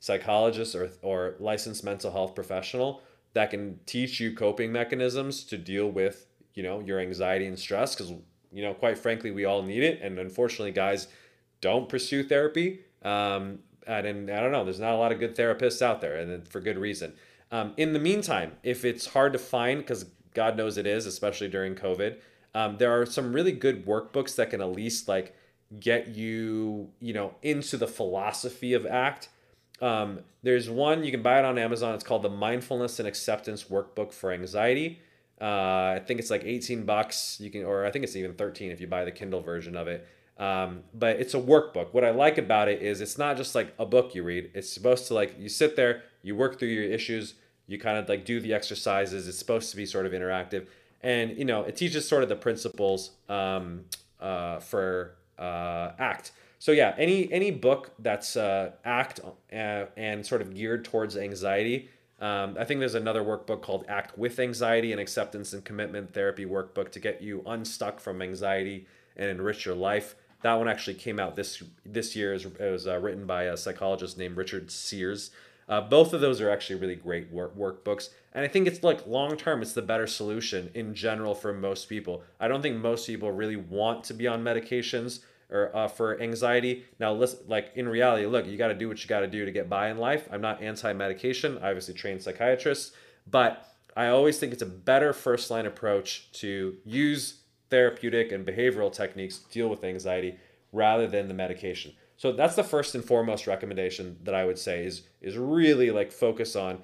[0.00, 5.90] psychologist or, or licensed mental health professional that can teach you coping mechanisms to deal
[5.90, 8.12] with you know your anxiety and stress because
[8.52, 11.08] you know quite frankly we all need it and unfortunately guys
[11.60, 15.82] don't pursue therapy um, and, i don't know there's not a lot of good therapists
[15.82, 17.12] out there and for good reason
[17.50, 21.48] um, in the meantime if it's hard to find because god knows it is especially
[21.48, 22.16] during covid
[22.54, 25.34] um, there are some really good workbooks that can at least like
[25.80, 29.28] get you you know into the philosophy of act
[29.80, 31.94] um, there's one you can buy it on Amazon.
[31.94, 35.00] It's called the Mindfulness and Acceptance Workbook for Anxiety.
[35.40, 37.38] Uh, I think it's like 18 bucks.
[37.40, 39.86] You can, or I think it's even 13 if you buy the Kindle version of
[39.86, 40.06] it.
[40.38, 41.92] Um, but it's a workbook.
[41.92, 44.50] What I like about it is it's not just like a book you read.
[44.54, 47.34] It's supposed to like you sit there, you work through your issues,
[47.66, 49.26] you kind of like do the exercises.
[49.26, 50.66] It's supposed to be sort of interactive,
[51.02, 53.84] and you know it teaches sort of the principles um,
[54.20, 56.30] uh, for uh, ACT.
[56.60, 59.20] So yeah, any any book that's uh, ACT
[59.52, 61.90] uh, and sort of geared towards anxiety.
[62.20, 66.44] Um, I think there's another workbook called Act with Anxiety and Acceptance and Commitment Therapy
[66.44, 70.16] workbook to get you unstuck from anxiety and enrich your life.
[70.42, 72.34] That one actually came out this this year.
[72.34, 75.30] It was uh, written by a psychologist named Richard Sears.
[75.68, 79.06] Uh, both of those are actually really great work workbooks, and I think it's like
[79.06, 82.22] long term, it's the better solution in general for most people.
[82.40, 85.20] I don't think most people really want to be on medications
[85.50, 86.84] or uh, for anxiety.
[86.98, 89.44] Now, listen, like in reality, look, you got to do what you got to do
[89.44, 90.28] to get by in life.
[90.30, 91.58] I'm not anti-medication.
[91.58, 92.92] I obviously trained psychiatrists,
[93.26, 97.37] but I always think it's a better first line approach to use
[97.70, 100.36] therapeutic and behavioral techniques deal with anxiety
[100.72, 101.92] rather than the medication.
[102.16, 106.10] So that's the first and foremost recommendation that I would say is is really like
[106.10, 106.80] focus on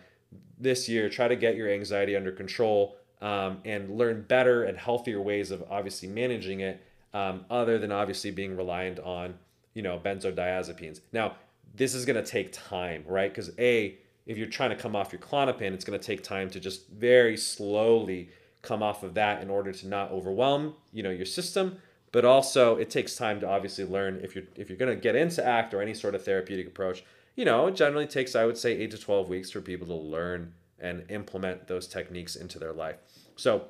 [0.58, 1.08] this year.
[1.08, 5.64] Try to get your anxiety under control um, and learn better and healthier ways of
[5.70, 6.80] obviously managing it
[7.12, 9.34] um, other than obviously being reliant on
[9.74, 11.00] you know benzodiazepines.
[11.12, 11.36] Now
[11.74, 13.30] this is going to take time, right?
[13.30, 16.48] Because a if you're trying to come off your Klonopin, it's going to take time
[16.50, 18.30] to just very slowly
[18.65, 21.79] come off of that in order to not overwhelm you know your system
[22.15, 25.17] but also it takes time to obviously learn if you're if you're going to get
[25.17, 27.02] into act or any sort of therapeutic approach.
[27.35, 29.94] You know it generally takes i would say 8 to 12 weeks for people to
[29.94, 32.98] learn and implement those techniques into their life.
[33.35, 33.65] So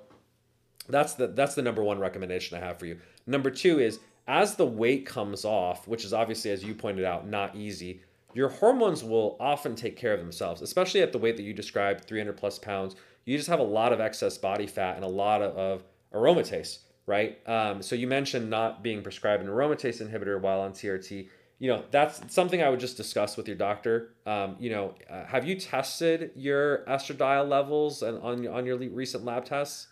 [0.91, 2.99] that's the that's the number one recommendation i have for you.
[3.27, 7.27] Number two is as the weight comes off, which is obviously, as you pointed out,
[7.27, 8.03] not easy,
[8.35, 12.05] your hormones will often take care of themselves, especially at the weight that you described,
[12.05, 12.95] 300 plus pounds.
[13.25, 16.79] You just have a lot of excess body fat and a lot of, of aromatase,
[17.07, 17.39] right?
[17.49, 21.29] Um, so you mentioned not being prescribed an aromatase inhibitor while on TRT.
[21.59, 24.11] You know, that's something I would just discuss with your doctor.
[24.27, 29.25] Um, you know, uh, have you tested your estradiol levels and on on your recent
[29.25, 29.87] lab tests?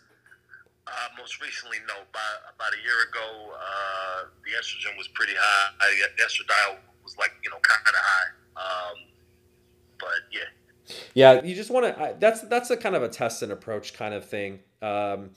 [0.85, 1.93] Uh, most recently, no.
[1.93, 5.71] About, about a year ago, uh, the estrogen was pretty high.
[5.79, 8.29] I, estradiol was like you know kind of high.
[8.57, 8.97] Um,
[9.99, 10.51] but yeah.
[11.13, 12.15] Yeah, you just want to.
[12.19, 14.59] That's that's a kind of a test and approach kind of thing.
[14.81, 15.31] Um,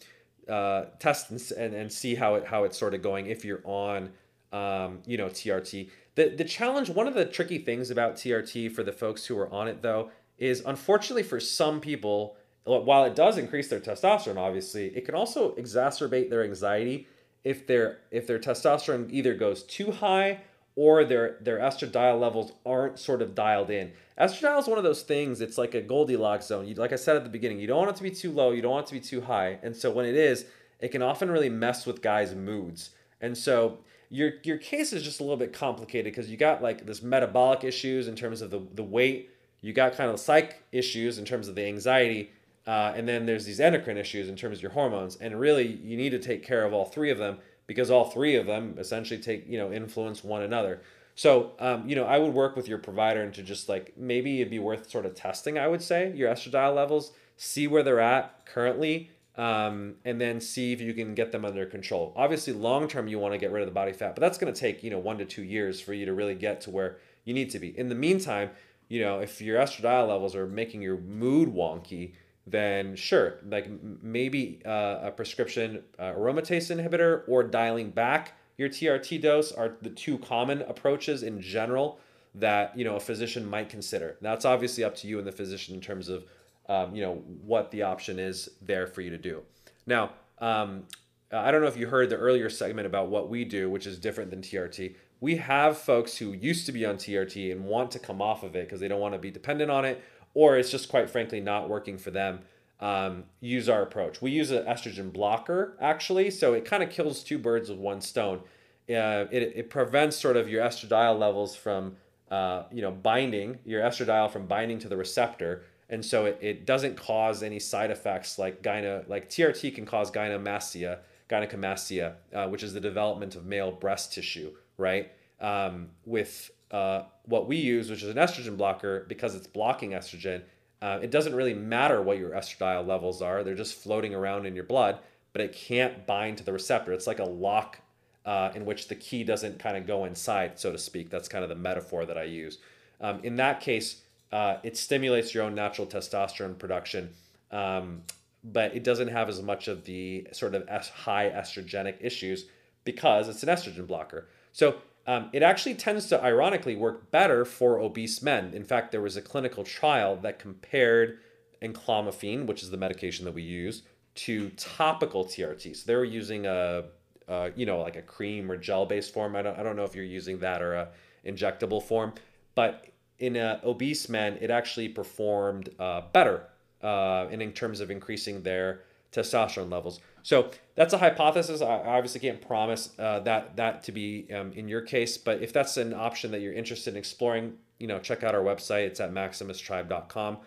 [0.49, 4.11] uh, test and, and, see how it how it's sort of going if you're on
[4.53, 5.91] um, you know TRT.
[6.15, 9.53] The the challenge, one of the tricky things about TRT for the folks who are
[9.53, 14.87] on it though, is unfortunately for some people, while it does increase their testosterone, obviously,
[14.97, 17.07] it can also exacerbate their anxiety
[17.45, 20.41] if their if their testosterone either goes too high
[20.77, 23.93] or their their estradiol levels aren't sort of dialed in.
[24.21, 25.41] Estradiol is one of those things.
[25.41, 26.67] It's like a Goldilocks zone.
[26.67, 28.53] You, like I said at the beginning, you don't want it to be too low.
[28.53, 29.59] You don't want it to be too high.
[29.63, 30.47] And so when it is,
[30.79, 32.91] it can often really mess with guys' moods.
[33.21, 33.79] And so
[34.11, 37.65] your your case is just a little bit complicated because you got like this metabolic
[37.65, 41.49] issues in terms of the, the weight you got kind of psych issues in terms
[41.49, 42.31] of the anxiety
[42.67, 45.97] uh, and then there's these endocrine issues in terms of your hormones and really you
[45.97, 49.21] need to take care of all three of them because all three of them essentially
[49.21, 50.81] take you know influence one another
[51.15, 54.41] so um, you know i would work with your provider and to just like maybe
[54.41, 58.01] it'd be worth sort of testing i would say your estradiol levels see where they're
[58.01, 62.13] at currently um, and then see if you can get them under control.
[62.17, 64.53] Obviously, long term, you want to get rid of the body fat, but that's going
[64.53, 66.97] to take you know one to two years for you to really get to where
[67.25, 67.79] you need to be.
[67.79, 68.51] In the meantime,
[68.89, 72.13] you know if your estradiol levels are making your mood wonky,
[72.47, 73.69] then sure, like
[74.03, 79.91] maybe uh, a prescription uh, aromatase inhibitor or dialing back your TRT dose are the
[79.91, 82.01] two common approaches in general
[82.35, 84.17] that you know a physician might consider.
[84.21, 86.25] That's obviously up to you and the physician in terms of
[86.69, 89.43] um, you know what the option is there for you to do.
[89.87, 90.85] Now, um,
[91.33, 93.99] I don't know if you heard the earlier segment about what we do, which is
[93.99, 94.97] different than TRT.
[95.21, 98.55] We have folks who used to be on TRT and want to come off of
[98.55, 100.03] it because they don't want to be dependent on it,
[100.37, 102.41] or it's just quite frankly not working for them.
[102.79, 104.21] Um, use our approach.
[104.21, 108.03] We use an estrogen blocker actually, so it kind of kills two birds with one
[108.03, 108.41] stone.
[108.89, 111.97] Uh, it, it prevents sort of your estradiol levels from
[112.31, 116.67] uh, you know binding your estradiol from binding to the receptor and so it, it
[116.67, 120.99] doesn't cause any side effects like gyne like TRT can cause gynecomastia,
[121.31, 125.13] gynecomastia, uh, which is the development of male breast tissue, right?
[125.41, 130.43] Um, with uh, what we use, which is an estrogen blocker, because it's blocking estrogen,
[130.83, 134.55] uh, it doesn't really matter what your estradiol levels are; they're just floating around in
[134.55, 134.99] your blood,
[135.33, 136.93] but it can't bind to the receptor.
[136.93, 137.81] It's like a lock
[138.25, 141.11] uh, in which the key doesn't kind of go inside, so to speak.
[141.11, 142.59] That's kind of the metaphor that I use.
[143.01, 144.03] Um, in that case
[144.33, 147.11] uh, it stimulates your own natural testosterone production,
[147.51, 148.03] um,
[148.43, 152.47] but it doesn't have as much of the sort of high estrogenic issues
[152.85, 154.29] because it's an estrogen blocker.
[154.53, 154.77] So
[155.07, 158.53] um, it actually tends to ironically work better for obese men.
[158.55, 161.19] In fact, there was a clinical trial that compared
[161.63, 163.83] enclomiphene, which is the medication that we use,
[164.17, 165.77] to topical TRT.
[165.77, 166.85] So they were using a,
[167.29, 169.37] a you know, like a cream or gel based form.
[169.37, 170.89] I don't, I don't know if you're using that or a
[171.25, 172.15] injectable form,
[172.55, 172.87] but
[173.19, 176.45] in obese men, it actually performed uh, better
[176.83, 178.83] uh, in, in terms of increasing their
[179.13, 180.01] testosterone levels.
[180.23, 181.61] So that's a hypothesis.
[181.61, 185.53] I obviously can't promise uh, that that to be um, in your case, but if
[185.53, 188.87] that's an option that you're interested in exploring, you know, check out our website.
[188.87, 190.39] It's at maximustribe.com.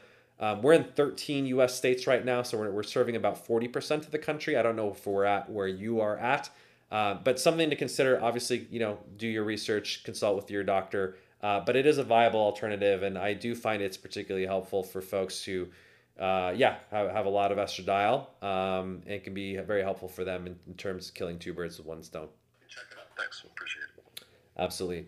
[0.41, 1.75] Um, we're in 13 U.S.
[1.75, 4.55] states right now, so we're, we're serving about 40% of the country.
[4.55, 6.49] I don't know if we're at where you are at,
[6.91, 8.21] uh, but something to consider.
[8.23, 11.17] Obviously, you know, do your research, consult with your doctor.
[11.41, 15.01] Uh, but it is a viable alternative, and I do find it's particularly helpful for
[15.01, 15.67] folks who,
[16.19, 20.23] uh, yeah, have, have a lot of estradiol, um, and can be very helpful for
[20.23, 22.27] them in, in, terms of killing two birds with one stone.
[22.67, 23.17] Check it out.
[23.17, 23.43] Thanks.
[23.45, 24.23] Appreciate it.
[24.57, 25.05] Absolutely.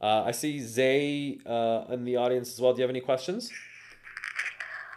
[0.00, 2.72] Uh, I see Zay uh, in the audience as well.
[2.72, 3.50] Do you have any questions?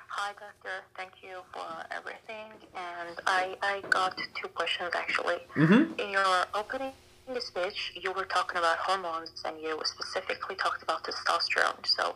[0.10, 0.84] Hi, doctor.
[0.96, 2.52] Thank you for everything.
[2.76, 5.38] And I, I got two questions actually.
[5.56, 6.00] Mm-hmm.
[6.00, 6.94] In your opening
[7.28, 11.86] in this speech, you were talking about hormones and you specifically talked about testosterone.
[11.86, 12.16] So,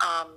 [0.00, 0.28] um,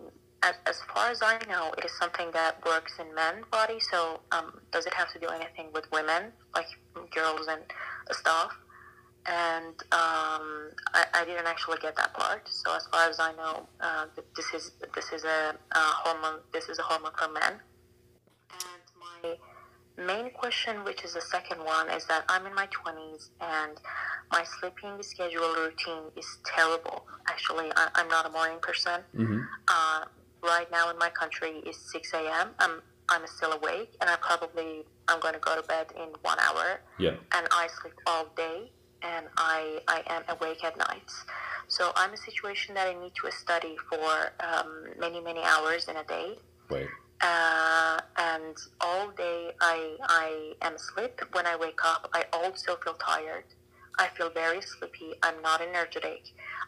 [0.44, 3.80] as, as far as I know, it is something that works in men's body.
[3.80, 6.68] So, um, does it have to do anything with women, like
[7.12, 7.62] girls and
[8.12, 8.52] stuff?
[9.28, 12.50] And um, I, I, didn't actually get that part.
[12.50, 16.40] So, as far as I know, uh, this is this is a uh, hormone.
[16.52, 17.60] This is a hormone for men.
[18.52, 19.36] And my
[20.04, 23.78] main question, which is the second one, is that I'm in my 20s and
[24.32, 27.06] my sleeping schedule routine is terrible.
[27.30, 29.02] Actually, I, am not a morning person.
[29.16, 29.42] Mm-hmm.
[29.68, 30.06] Uh,
[30.44, 32.50] right now in my country is 6 a.m.
[32.60, 36.38] I'm I'm still awake, and I probably I'm going to go to bed in one
[36.40, 36.80] hour.
[36.98, 37.16] Yeah.
[37.34, 38.72] And I sleep all day,
[39.04, 41.26] and I, I am awake at nights.
[41.68, 45.98] So I'm a situation that I need to study for um, many, many hours in
[45.98, 46.36] a day.
[46.70, 46.88] Right.
[47.22, 51.22] Uh, and all day I, I am asleep.
[51.34, 53.46] When I wake up, I also feel tired.
[54.00, 55.14] I feel very sleepy.
[55.22, 56.24] I'm not energetic.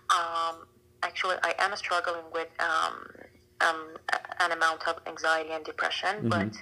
[0.10, 0.68] Um,
[1.02, 3.08] actually, I am struggling with um,
[3.68, 3.96] um,
[4.40, 6.30] an amount of anxiety and depression, mm-hmm.
[6.30, 6.54] but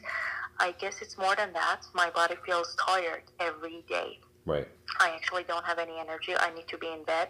[0.59, 1.81] I guess it's more than that.
[1.93, 4.19] My body feels tired every day.
[4.45, 4.67] Right.
[4.99, 6.33] I actually don't have any energy.
[6.37, 7.29] I need to be in bed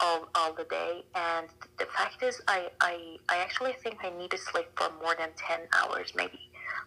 [0.00, 1.04] all, all the day.
[1.14, 1.48] And
[1.78, 5.30] the fact is, I, I, I actually think I need to sleep for more than
[5.36, 6.40] 10 hours, maybe.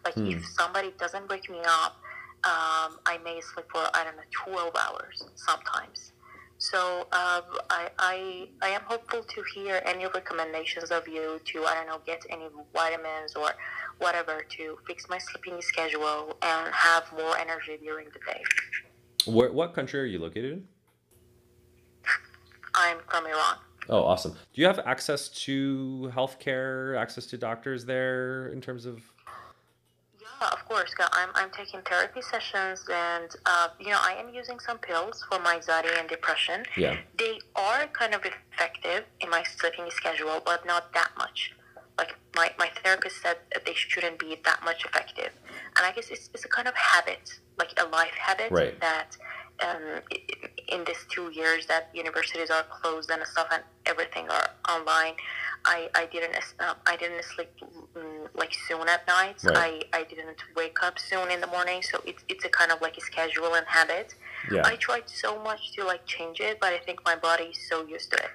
[0.06, 0.28] Like, hmm.
[0.28, 1.98] if somebody doesn't wake me up,
[2.44, 6.14] um, I may sleep for, I don't know, 12 hours sometimes.
[6.60, 11.74] So uh, I, I, I am hopeful to hear any recommendations of you to, I
[11.74, 13.52] don't know, get any vitamins or
[14.00, 18.44] whatever to fix my sleeping schedule and have more energy during the day.
[19.26, 20.68] Where, what country are you located in?
[22.76, 23.58] I'm from Iran.
[23.88, 24.34] Oh, awesome.
[24.34, 29.02] Do you have access to healthcare, access to doctors there in terms of?
[30.42, 30.94] Yeah, of course.
[31.00, 35.40] I'm, I'm taking therapy sessions and, uh, you know, I am using some pills for
[35.40, 36.64] my anxiety and depression.
[36.78, 36.98] Yeah.
[37.18, 41.54] They are kind of effective in my sleeping schedule, but not that much.
[41.98, 45.32] Like, my, my therapist said that they shouldn't be that much effective.
[45.78, 48.80] And I guess it's, it's a kind of habit, like a life habit right.
[48.80, 49.18] that
[49.62, 50.02] um,
[50.70, 55.16] in these two years that universities are closed and stuff and everything are online.
[55.66, 57.52] I, I didn't uh, I didn't sleep
[57.96, 59.38] mm, like soon at night.
[59.44, 59.86] Right.
[59.94, 61.82] I, I didn't wake up soon in the morning.
[61.82, 64.16] So it's it's a kind of like a schedule and habit.
[64.52, 64.62] Yeah.
[64.66, 67.86] I tried so much to like change it, but I think my body is so
[67.86, 68.32] used to it.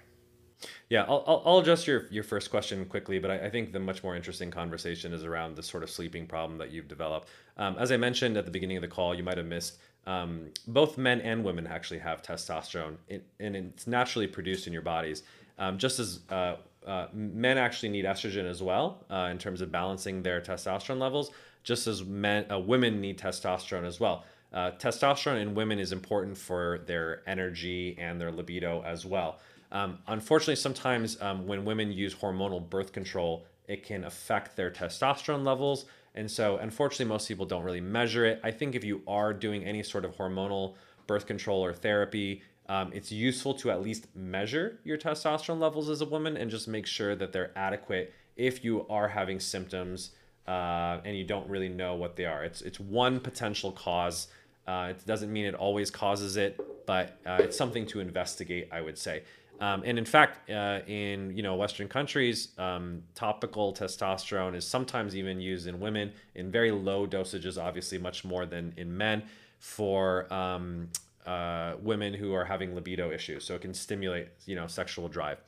[0.88, 3.80] Yeah, I'll, I'll, I'll address your, your first question quickly, but I, I, think the
[3.80, 7.28] much more interesting conversation is around the sort of sleeping problem that you've developed.
[7.56, 10.50] Um, as I mentioned at the beginning of the call, you might have missed um,
[10.66, 12.96] both men and women actually have testosterone,
[13.40, 15.22] and it's naturally produced in your bodies.
[15.58, 16.56] Um, just as uh,
[16.86, 21.30] uh, men actually need estrogen as well uh, in terms of balancing their testosterone levels,
[21.62, 24.24] just as men, uh, women need testosterone as well.
[24.52, 29.40] Uh, testosterone in women is important for their energy and their libido as well.
[29.72, 35.44] Um, unfortunately, sometimes um, when women use hormonal birth control, it can affect their testosterone
[35.44, 35.86] levels.
[36.14, 38.40] And so, unfortunately, most people don't really measure it.
[38.44, 40.74] I think if you are doing any sort of hormonal
[41.08, 46.00] birth control or therapy, um, it's useful to at least measure your testosterone levels as
[46.00, 50.10] a woman and just make sure that they're adequate if you are having symptoms
[50.46, 52.44] uh, and you don't really know what they are.
[52.44, 54.28] It's it's one potential cause.
[54.66, 58.68] Uh, it doesn't mean it always causes it, but uh, it's something to investigate.
[58.72, 59.22] I would say.
[59.60, 65.14] Um, and in fact, uh, in you know Western countries, um, topical testosterone is sometimes
[65.16, 69.22] even used in women in very low dosages, obviously much more than in men,
[69.58, 70.88] for um,
[71.26, 73.44] uh, women who are having libido issues.
[73.44, 75.38] So it can stimulate you know sexual drive.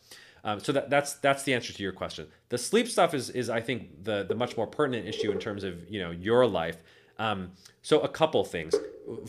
[0.44, 2.28] Um, so that, that's that's the answer to your question.
[2.50, 5.64] The sleep stuff is is I think the the much more pertinent issue in terms
[5.64, 6.78] of you know your life.
[7.18, 7.52] Um,
[7.82, 8.74] so a couple things.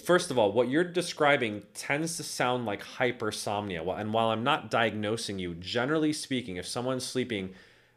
[0.03, 3.83] First of all, what you're describing tends to sound like hypersomnia.
[3.83, 7.53] Well, And while I'm not diagnosing you, generally speaking, if someone's sleeping,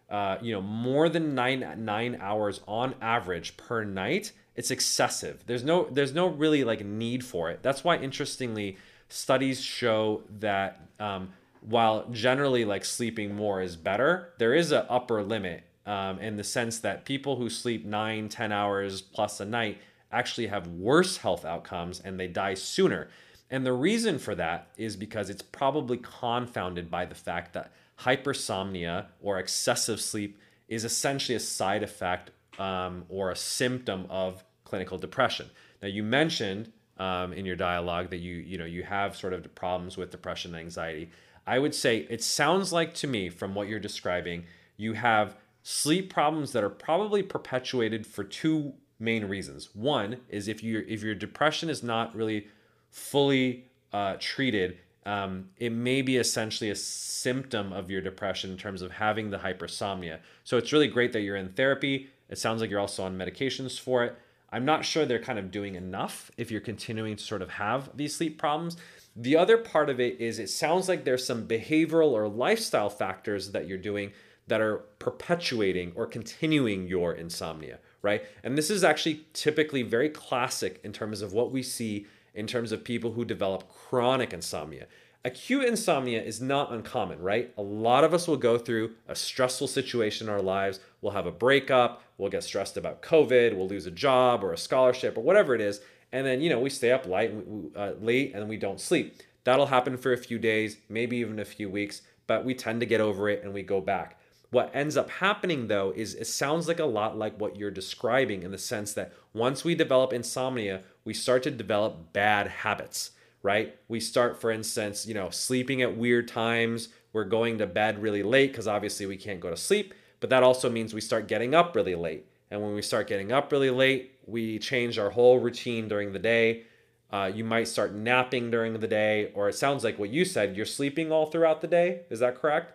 [0.08, 5.42] uh, you know, more than nine nine hours on average per night, it's excessive.
[5.46, 7.62] There's no there's no really like need for it.
[7.62, 8.76] That's why, interestingly,
[9.08, 11.30] studies show that um,
[11.62, 16.44] while generally like sleeping more is better, there is an upper limit um, in the
[16.44, 19.78] sense that people who sleep nine, 10 hours plus a night
[20.12, 23.08] actually have worse health outcomes and they die sooner.
[23.48, 29.06] And the reason for that is because it's probably confounded by the fact that hypersomnia
[29.22, 30.38] or excessive sleep
[30.68, 35.50] is essentially a side effect um, or a symptom of clinical depression.
[35.82, 39.54] Now, you mentioned um, in your dialogue that you you know you have sort of
[39.54, 41.10] problems with depression and anxiety.
[41.46, 44.44] I would say it sounds like to me from what you're describing,
[44.76, 49.70] you have sleep problems that are probably perpetuated for two main reasons.
[49.74, 52.46] One is if you if your depression is not really
[52.90, 58.82] fully uh, treated, um, it may be essentially a symptom of your depression in terms
[58.82, 60.18] of having the hypersomnia.
[60.44, 62.10] So it's really great that you're in therapy.
[62.28, 64.16] It sounds like you're also on medications for it.
[64.52, 67.96] I'm not sure they're kind of doing enough if you're continuing to sort of have
[67.96, 68.76] these sleep problems.
[69.14, 73.52] The other part of it is it sounds like there's some behavioral or lifestyle factors
[73.52, 74.12] that you're doing
[74.46, 78.24] that are perpetuating or continuing your insomnia, right?
[78.42, 82.72] And this is actually typically very classic in terms of what we see in terms
[82.72, 84.86] of people who develop chronic insomnia.
[85.24, 87.52] Acute insomnia is not uncommon, right?
[87.58, 90.80] A lot of us will go through a stressful situation in our lives.
[91.02, 94.58] We'll have a breakup, we'll get stressed about COVID, we'll lose a job or a
[94.58, 95.80] scholarship or whatever it is,
[96.12, 97.32] and then you know we stay up late,
[97.74, 99.16] uh, late and we don't sleep.
[99.44, 102.86] That'll happen for a few days, maybe even a few weeks, but we tend to
[102.86, 104.20] get over it and we go back.
[104.50, 108.42] What ends up happening though is it sounds like a lot like what you're describing
[108.42, 113.12] in the sense that once we develop insomnia, we start to develop bad habits,
[113.42, 113.76] right?
[113.88, 116.88] We start, for instance, you know, sleeping at weird times.
[117.12, 120.42] We're going to bed really late because obviously we can't go to sleep, but that
[120.42, 122.26] also means we start getting up really late.
[122.50, 126.18] And when we start getting up really late, we change our whole routine during the
[126.18, 126.64] day.
[127.12, 130.56] Uh, you might start napping during the day, or it sounds like what you said,
[130.56, 132.02] you're sleeping all throughout the day.
[132.08, 132.72] Is that correct?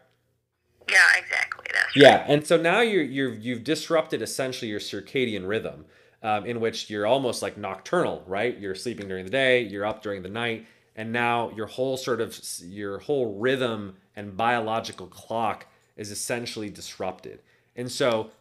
[0.90, 1.66] Yeah, exactly.
[1.74, 5.86] That's Yeah, and so now you're you're you've disrupted essentially your circadian rhythm,
[6.22, 8.58] um, in which you're almost like nocturnal, right?
[8.58, 12.22] You're sleeping during the day, you're up during the night, and now your whole sort
[12.22, 15.66] of your whole rhythm and biological clock
[15.96, 17.42] is essentially disrupted.
[17.76, 18.32] And so,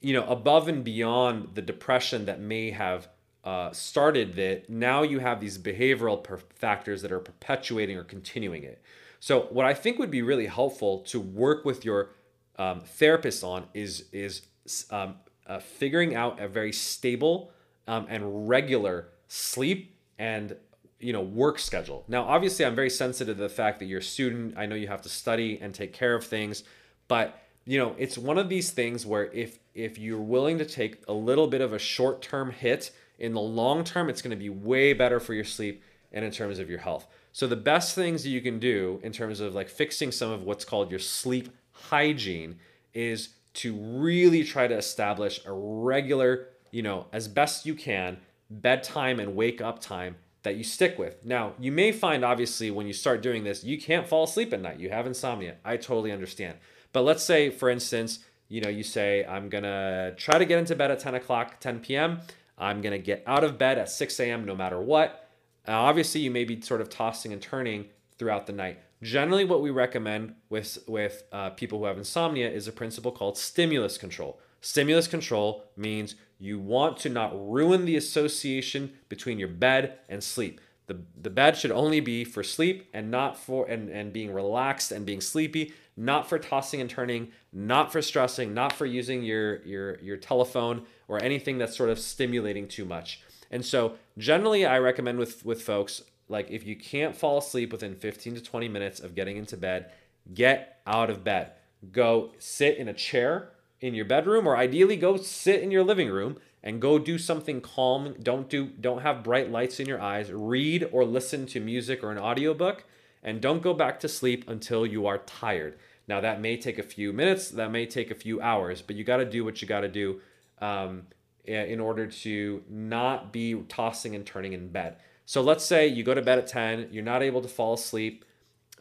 [0.00, 3.08] you know, above and beyond the depression that may have
[3.44, 8.62] uh, started that, now you have these behavioral per- factors that are perpetuating or continuing
[8.64, 8.82] it.
[9.20, 12.10] So, what I think would be really helpful to work with your
[12.58, 14.42] um, therapist on is is
[14.90, 15.16] um,
[15.46, 17.50] uh, figuring out a very stable
[17.86, 20.56] um, and regular sleep and
[20.98, 22.04] you know work schedule.
[22.08, 24.54] Now, obviously, I'm very sensitive to the fact that you're a student.
[24.56, 26.64] I know you have to study and take care of things,
[27.08, 31.02] but you know it's one of these things where if if you're willing to take
[31.08, 34.36] a little bit of a short term hit in the long term, it's going to
[34.36, 35.82] be way better for your sleep
[36.12, 37.06] and in terms of your health.
[37.32, 40.42] So the best things that you can do in terms of like fixing some of
[40.42, 42.56] what's called your sleep hygiene
[42.92, 48.18] is to really try to establish a regular, you know, as best you can,
[48.50, 51.24] bedtime and wake up time that you stick with.
[51.24, 54.60] Now, you may find obviously when you start doing this, you can't fall asleep at
[54.60, 54.78] night.
[54.78, 55.56] You have insomnia.
[55.64, 56.58] I totally understand.
[56.94, 60.76] But let's say, for instance, you know, you say, I'm gonna try to get into
[60.76, 62.20] bed at 10 o'clock, 10 p.m.
[62.56, 64.46] I'm gonna get out of bed at 6 a.m.
[64.46, 65.28] no matter what.
[65.66, 67.86] Now, obviously, you may be sort of tossing and turning
[68.16, 68.78] throughout the night.
[69.02, 73.36] Generally, what we recommend with with uh, people who have insomnia is a principle called
[73.36, 74.38] stimulus control.
[74.60, 80.60] Stimulus control means you want to not ruin the association between your bed and sleep.
[80.86, 84.92] The, the bed should only be for sleep and not for and, and being relaxed
[84.92, 89.62] and being sleepy, not for tossing and turning, not for stressing, not for using your
[89.64, 93.20] your your telephone or anything that's sort of stimulating too much.
[93.50, 97.94] And so generally I recommend with with folks like if you can't fall asleep within
[97.94, 99.90] 15 to 20 minutes of getting into bed,
[100.32, 101.52] get out of bed.
[101.92, 106.08] Go sit in a chair in your bedroom or ideally go sit in your living
[106.08, 108.14] room and go do something calm.
[108.22, 110.32] Don't do don't have bright lights in your eyes.
[110.32, 112.84] Read or listen to music or an audiobook
[113.24, 115.78] and don't go back to sleep until you are tired.
[116.06, 119.04] Now that may take a few minutes, that may take a few hours, but you
[119.04, 120.20] got to do what you got to do
[120.60, 121.04] um,
[121.44, 124.96] in order to not be tossing and turning in bed.
[125.26, 128.24] So let's say you go to bed at 10, you're not able to fall asleep.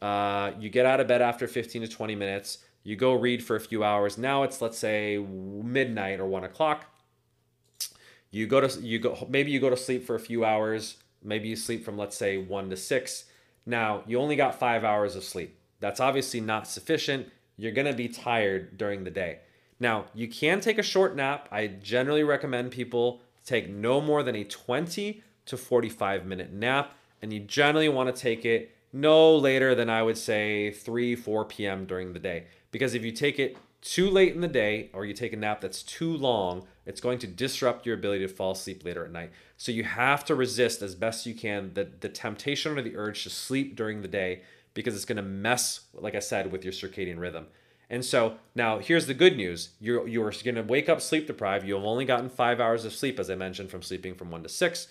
[0.02, 2.58] Uh, you get out of bed after 15 to 20 minutes.
[2.84, 4.18] You go read for a few hours.
[4.18, 6.86] Now it's let's say midnight or one o'clock.
[8.30, 10.98] You go to you go maybe you go to sleep for a few hours.
[11.24, 13.26] Maybe you sleep from let's say one to six.
[13.66, 15.58] Now you only got five hours of sleep.
[15.80, 17.28] That's obviously not sufficient.
[17.58, 19.40] You're gonna be tired during the day.
[19.80, 21.48] Now you can take a short nap.
[21.52, 27.34] I generally recommend people take no more than a 20 to 45 minute nap, and
[27.34, 31.86] you generally want to take it no later than I would say 3, 4 p.m.
[31.86, 32.46] during the day.
[32.72, 35.62] Because if you take it too late in the day or you take a nap
[35.62, 39.32] that's too long, it's going to disrupt your ability to fall asleep later at night.
[39.58, 43.24] So you have to resist as best you can the, the temptation or the urge
[43.24, 44.42] to sleep during the day
[44.74, 47.48] because it's going to mess, like I said, with your circadian rhythm.
[47.90, 49.70] And so now here's the good news.
[49.80, 51.68] You're, you're going to wake up sleep deprived.
[51.68, 54.50] You've only gotten five hours of sleep, as I mentioned, from sleeping from one to
[54.50, 54.88] six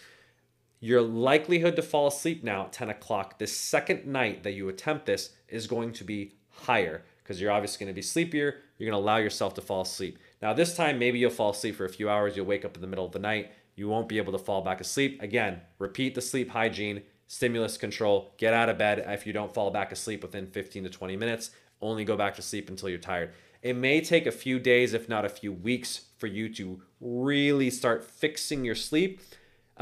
[0.83, 5.07] your likelihood to fall asleep now at 10 o'clock this second night that you attempt
[5.07, 8.57] this is going to be higher because you're obviously going to be sleepier.
[8.77, 10.19] You're going to allow yourself to fall asleep.
[10.43, 12.37] Now, this time, maybe you'll fall asleep for a few hours.
[12.37, 13.53] You'll wake up in the middle of the night.
[13.77, 15.23] You won't be able to fall back asleep.
[15.23, 19.71] Again, repeat the sleep hygiene, stimulus control, get out of bed if you don't fall
[19.71, 21.51] back asleep within 15 to 20 minutes.
[21.81, 23.33] Only go back to sleep until you're tired.
[23.63, 27.71] It may take a few days, if not a few weeks, for you to really
[27.71, 29.21] start fixing your sleep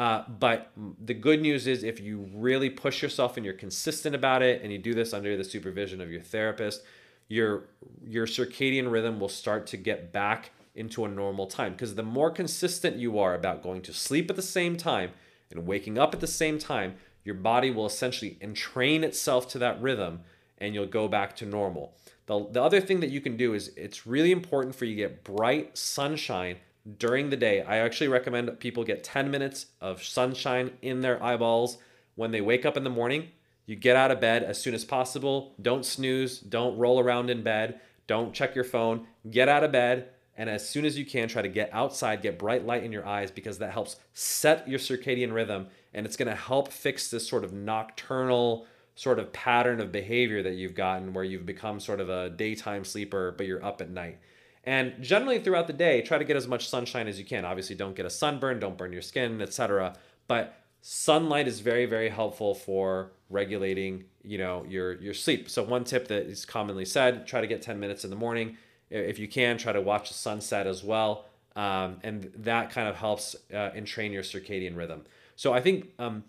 [0.01, 0.71] uh, but
[1.05, 4.73] the good news is, if you really push yourself and you're consistent about it, and
[4.73, 6.83] you do this under the supervision of your therapist,
[7.31, 7.65] your
[8.05, 11.73] your circadian rhythm will start to get back into a normal time.
[11.73, 15.13] Because the more consistent you are about going to sleep at the same time
[15.51, 19.81] and waking up at the same time, your body will essentially entrain itself to that
[19.81, 20.21] rhythm,
[20.59, 21.95] and you'll go back to normal.
[22.27, 25.03] The, the other thing that you can do is it's really important for you to
[25.03, 26.57] get bright sunshine
[26.99, 27.63] during the day.
[27.63, 31.79] I actually recommend people get 10 minutes of sunshine in their eyeballs
[32.15, 33.29] when they wake up in the morning.
[33.71, 35.55] You get out of bed as soon as possible.
[35.63, 36.41] Don't snooze.
[36.41, 37.79] Don't roll around in bed.
[38.09, 39.07] Don't check your phone.
[39.31, 40.09] Get out of bed.
[40.37, 43.07] And as soon as you can, try to get outside, get bright light in your
[43.07, 47.29] eyes because that helps set your circadian rhythm and it's going to help fix this
[47.29, 48.67] sort of nocturnal
[48.97, 52.85] sort of pattern of behavior that you've gotten where you've become sort of a daytime
[52.85, 54.19] sleeper, but you're up at night.
[54.65, 57.45] And generally throughout the day, try to get as much sunshine as you can.
[57.45, 59.95] Obviously, don't get a sunburn, don't burn your skin, etc.
[60.27, 65.49] But sunlight is very, very helpful for regulating, you know, your your sleep.
[65.49, 68.57] So one tip that is commonly said: try to get 10 minutes in the morning.
[68.91, 72.97] If you can, try to watch the sunset as well, um, and that kind of
[72.97, 75.05] helps uh, entrain your circadian rhythm.
[75.37, 76.25] So I think um,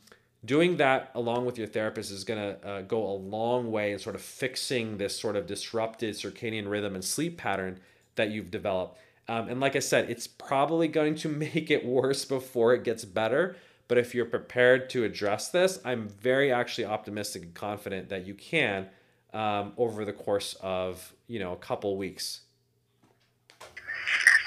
[0.46, 4.00] doing that along with your therapist is going to uh, go a long way in
[4.00, 7.80] sort of fixing this sort of disrupted circadian rhythm and sleep pattern
[8.16, 9.00] that you've developed.
[9.28, 13.06] Um, and like I said, it's probably going to make it worse before it gets
[13.06, 13.56] better.
[13.92, 18.34] But if you're prepared to address this, I'm very actually optimistic and confident that you
[18.34, 18.88] can
[19.34, 22.40] um, over the course of you know a couple weeks.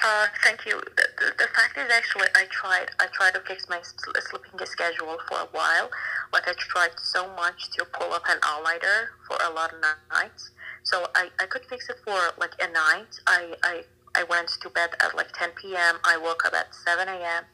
[0.03, 0.80] Uh, thank you.
[0.97, 2.86] The, the, the, fact is, actually, I tried.
[2.99, 5.90] I tried to fix my sleeping schedule for a while.
[6.32, 9.80] Like I tried so much to pull up an all-nighter for a lot of
[10.11, 10.53] nights.
[10.84, 13.20] So I, I could fix it for like a night.
[13.26, 13.82] I, I
[14.14, 15.97] I went to bed at like 10 p.m.
[16.03, 17.45] I woke up at 7 a.m.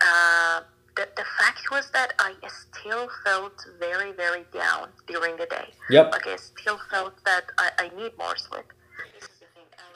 [0.00, 0.60] Uh,
[0.96, 5.68] the, the fact was that I still felt very, very down during the day.
[5.90, 6.12] Yep.
[6.12, 8.64] Like I still felt that I, I need more sleep.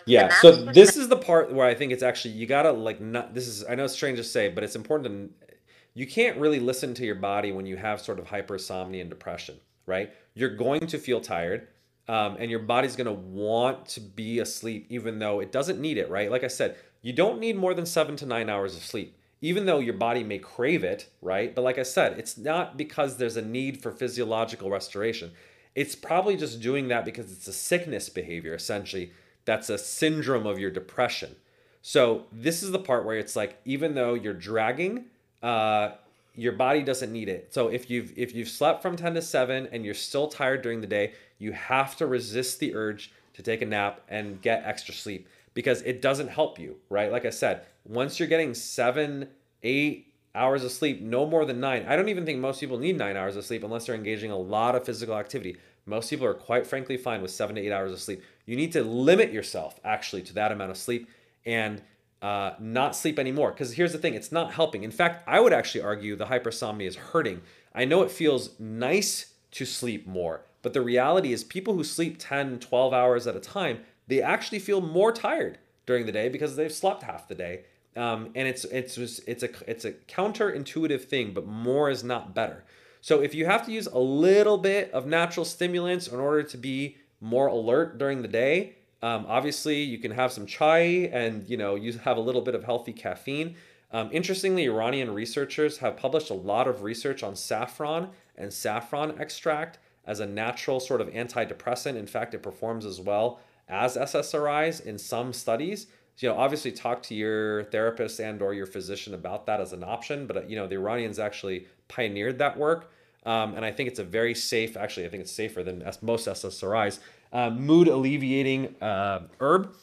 [0.07, 3.35] Yeah, so this is the part where I think it's actually you gotta like not.
[3.35, 5.55] This is I know it's strange to say, but it's important to.
[5.95, 9.57] You can't really listen to your body when you have sort of hypersomnia and depression,
[9.87, 10.11] right?
[10.35, 11.69] You're going to feel tired,
[12.09, 16.09] um, and your body's gonna want to be asleep, even though it doesn't need it,
[16.11, 16.31] right?
[16.31, 19.67] Like I said, you don't need more than seven to nine hours of sleep, even
[19.67, 21.55] though your body may crave it, right?
[21.55, 25.33] But like I said, it's not because there's a need for physiological restoration.
[25.75, 29.13] It's probably just doing that because it's a sickness behavior, essentially
[29.45, 31.37] that's a syndrome of your depression.
[31.83, 35.07] So this is the part where it's like even though you're dragging,
[35.43, 35.93] uh,
[36.35, 37.53] your body doesn't need it.
[37.53, 40.81] So if you've if you've slept from 10 to 7 and you're still tired during
[40.81, 44.95] the day, you have to resist the urge to take a nap and get extra
[44.95, 47.11] sleep because it doesn't help you, right?
[47.11, 49.29] Like I said, once you're getting 7,
[49.63, 51.87] 8 hours of sleep, no more than 9.
[51.89, 54.39] I don't even think most people need 9 hours of sleep unless they're engaging a
[54.39, 55.57] lot of physical activity.
[55.87, 58.23] Most people are quite frankly fine with 7 to 8 hours of sleep.
[58.47, 61.09] You need to limit yourself actually to that amount of sleep
[61.45, 61.83] and
[62.23, 63.51] uh, not sleep anymore.
[63.51, 64.85] Because here's the thing it's not helping.
[64.85, 67.43] In fact, I would actually argue the hypersomnia is hurting.
[67.75, 72.17] I know it feels nice to sleep more, but the reality is people who sleep
[72.19, 73.81] 10, 12 hours at a time,
[74.11, 77.65] they actually feel more tired during the day because they've slept half the day.
[77.97, 82.35] Um, and it's it's just, it's a it's a counterintuitive thing, but more is not
[82.35, 82.65] better.
[83.01, 86.57] So if you have to use a little bit of natural stimulants in order to
[86.59, 88.77] be more alert during the day.
[89.03, 92.55] Um, obviously, you can have some chai and you know you have a little bit
[92.55, 93.57] of healthy caffeine.
[93.93, 99.79] Um, interestingly, Iranian researchers have published a lot of research on saffron and saffron extract
[100.07, 101.97] as a natural sort of antidepressant.
[101.97, 103.41] In fact, it performs as well
[103.71, 105.87] as SSRIs in some studies.
[106.19, 109.83] You know, obviously talk to your therapist and or your physician about that as an
[109.83, 110.27] option.
[110.27, 112.93] But you know, the Iranians actually pioneered that work.
[113.25, 116.27] Um, and I think it's a very safe, actually, I think it's safer than most
[116.27, 116.99] SSRIs,
[117.33, 119.75] uh, mood alleviating uh, herb.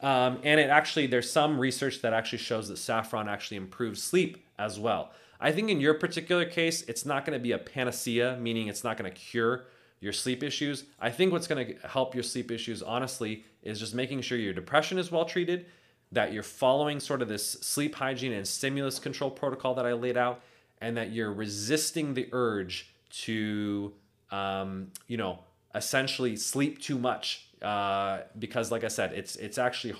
[0.00, 4.44] Um, and it actually, there's some research that actually shows that saffron actually improves sleep
[4.58, 5.12] as well.
[5.40, 8.84] I think in your particular case, it's not going to be a panacea, meaning it's
[8.84, 9.64] not going to cure
[10.00, 10.84] your sleep issues.
[11.00, 14.52] I think what's going to help your sleep issues, honestly, is just making sure your
[14.52, 15.66] depression is well treated,
[16.12, 20.16] that you're following sort of this sleep hygiene and stimulus control protocol that I laid
[20.16, 20.42] out,
[20.80, 23.92] and that you're resisting the urge to,
[24.30, 25.40] um, you know,
[25.74, 29.94] essentially sleep too much uh, because, like I said, it's it's actually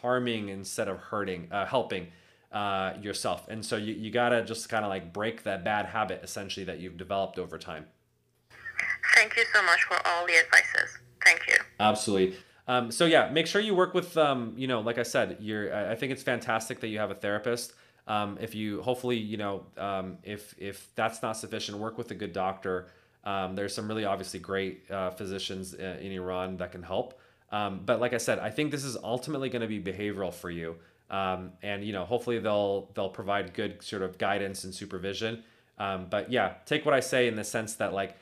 [0.00, 2.06] harming instead of hurting, uh, helping
[2.52, 3.48] uh, yourself.
[3.48, 6.80] And so you, you gotta just kind of like break that bad habit essentially that
[6.80, 7.86] you've developed over time.
[9.14, 10.98] Thank you so much for all the advices.
[11.24, 11.56] Thank you.
[11.78, 12.36] Absolutely.
[12.68, 15.74] Um, so yeah, make sure you work with, um, you know, like I said, you're.
[15.74, 17.74] I think it's fantastic that you have a therapist.
[18.06, 22.14] Um, if you hopefully you know um, if if that's not sufficient, work with a
[22.14, 22.88] good doctor.
[23.24, 27.20] Um, there's some really obviously great uh, physicians uh, in Iran that can help.
[27.52, 30.50] Um, but like I said, I think this is ultimately going to be behavioral for
[30.50, 30.76] you,
[31.10, 35.42] and you know hopefully they'll they'll provide good sort of guidance and supervision.
[35.76, 38.16] But yeah, take what I say in the sense that like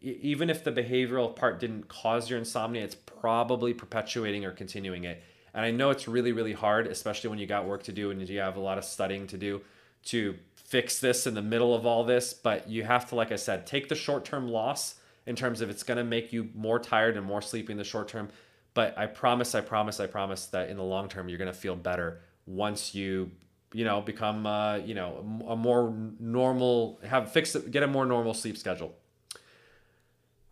[0.00, 5.22] even if the behavioral part didn't cause your insomnia, it's probably perpetuating or continuing it.
[5.54, 8.28] And I know it's really, really hard, especially when you got work to do and
[8.28, 9.60] you have a lot of studying to do
[10.04, 12.32] to fix this in the middle of all this.
[12.32, 15.70] But you have to, like I said, take the short term loss in terms of
[15.70, 18.28] it's going to make you more tired and more sleepy in the short term.
[18.74, 21.58] But I promise, I promise, I promise that in the long term, you're going to
[21.58, 23.30] feel better once you,
[23.72, 28.34] you know, become, uh, you know, a more normal, have fix get a more normal
[28.34, 28.94] sleep schedule.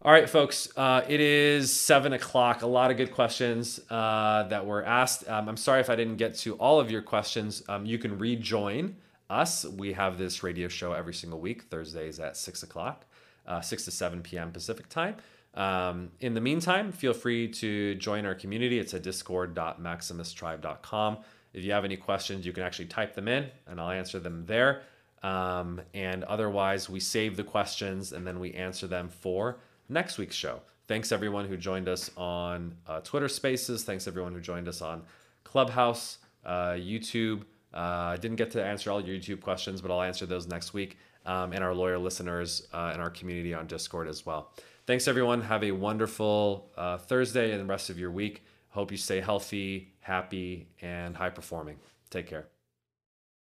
[0.07, 2.63] All right, folks, uh, it is seven o'clock.
[2.63, 5.29] A lot of good questions uh, that were asked.
[5.29, 7.65] Um, I'm sorry if I didn't get to all of your questions.
[7.69, 8.95] Um, you can rejoin
[9.29, 9.65] us.
[9.65, 13.05] We have this radio show every single week, Thursdays at six o'clock,
[13.49, 14.53] uh, 6 to 7 p.m.
[14.53, 15.17] Pacific time.
[15.55, 18.79] Um, in the meantime, feel free to join our community.
[18.79, 21.19] It's at discord.maximustribe.com.
[21.53, 24.45] If you have any questions, you can actually type them in and I'll answer them
[24.47, 24.83] there.
[25.25, 29.59] Um, and otherwise, we save the questions and then we answer them for
[29.89, 30.61] next week's show.
[30.89, 33.85] Thanks everyone who joined us on uh, Twitter Spaces.
[33.85, 35.03] Thanks everyone who joined us on
[35.45, 37.43] Clubhouse, uh, YouTube.
[37.75, 40.73] Uh, I didn't get to answer all your YouTube questions, but I'll answer those next
[40.73, 40.99] week.
[41.25, 44.53] Um, and our lawyer listeners uh, and our community on Discord as well.
[44.87, 45.43] Thanks everyone.
[45.43, 48.45] Have a wonderful uh, Thursday and the rest of your week.
[48.69, 51.79] Hope you stay healthy, happy, and high performing.
[52.11, 52.47] Take care.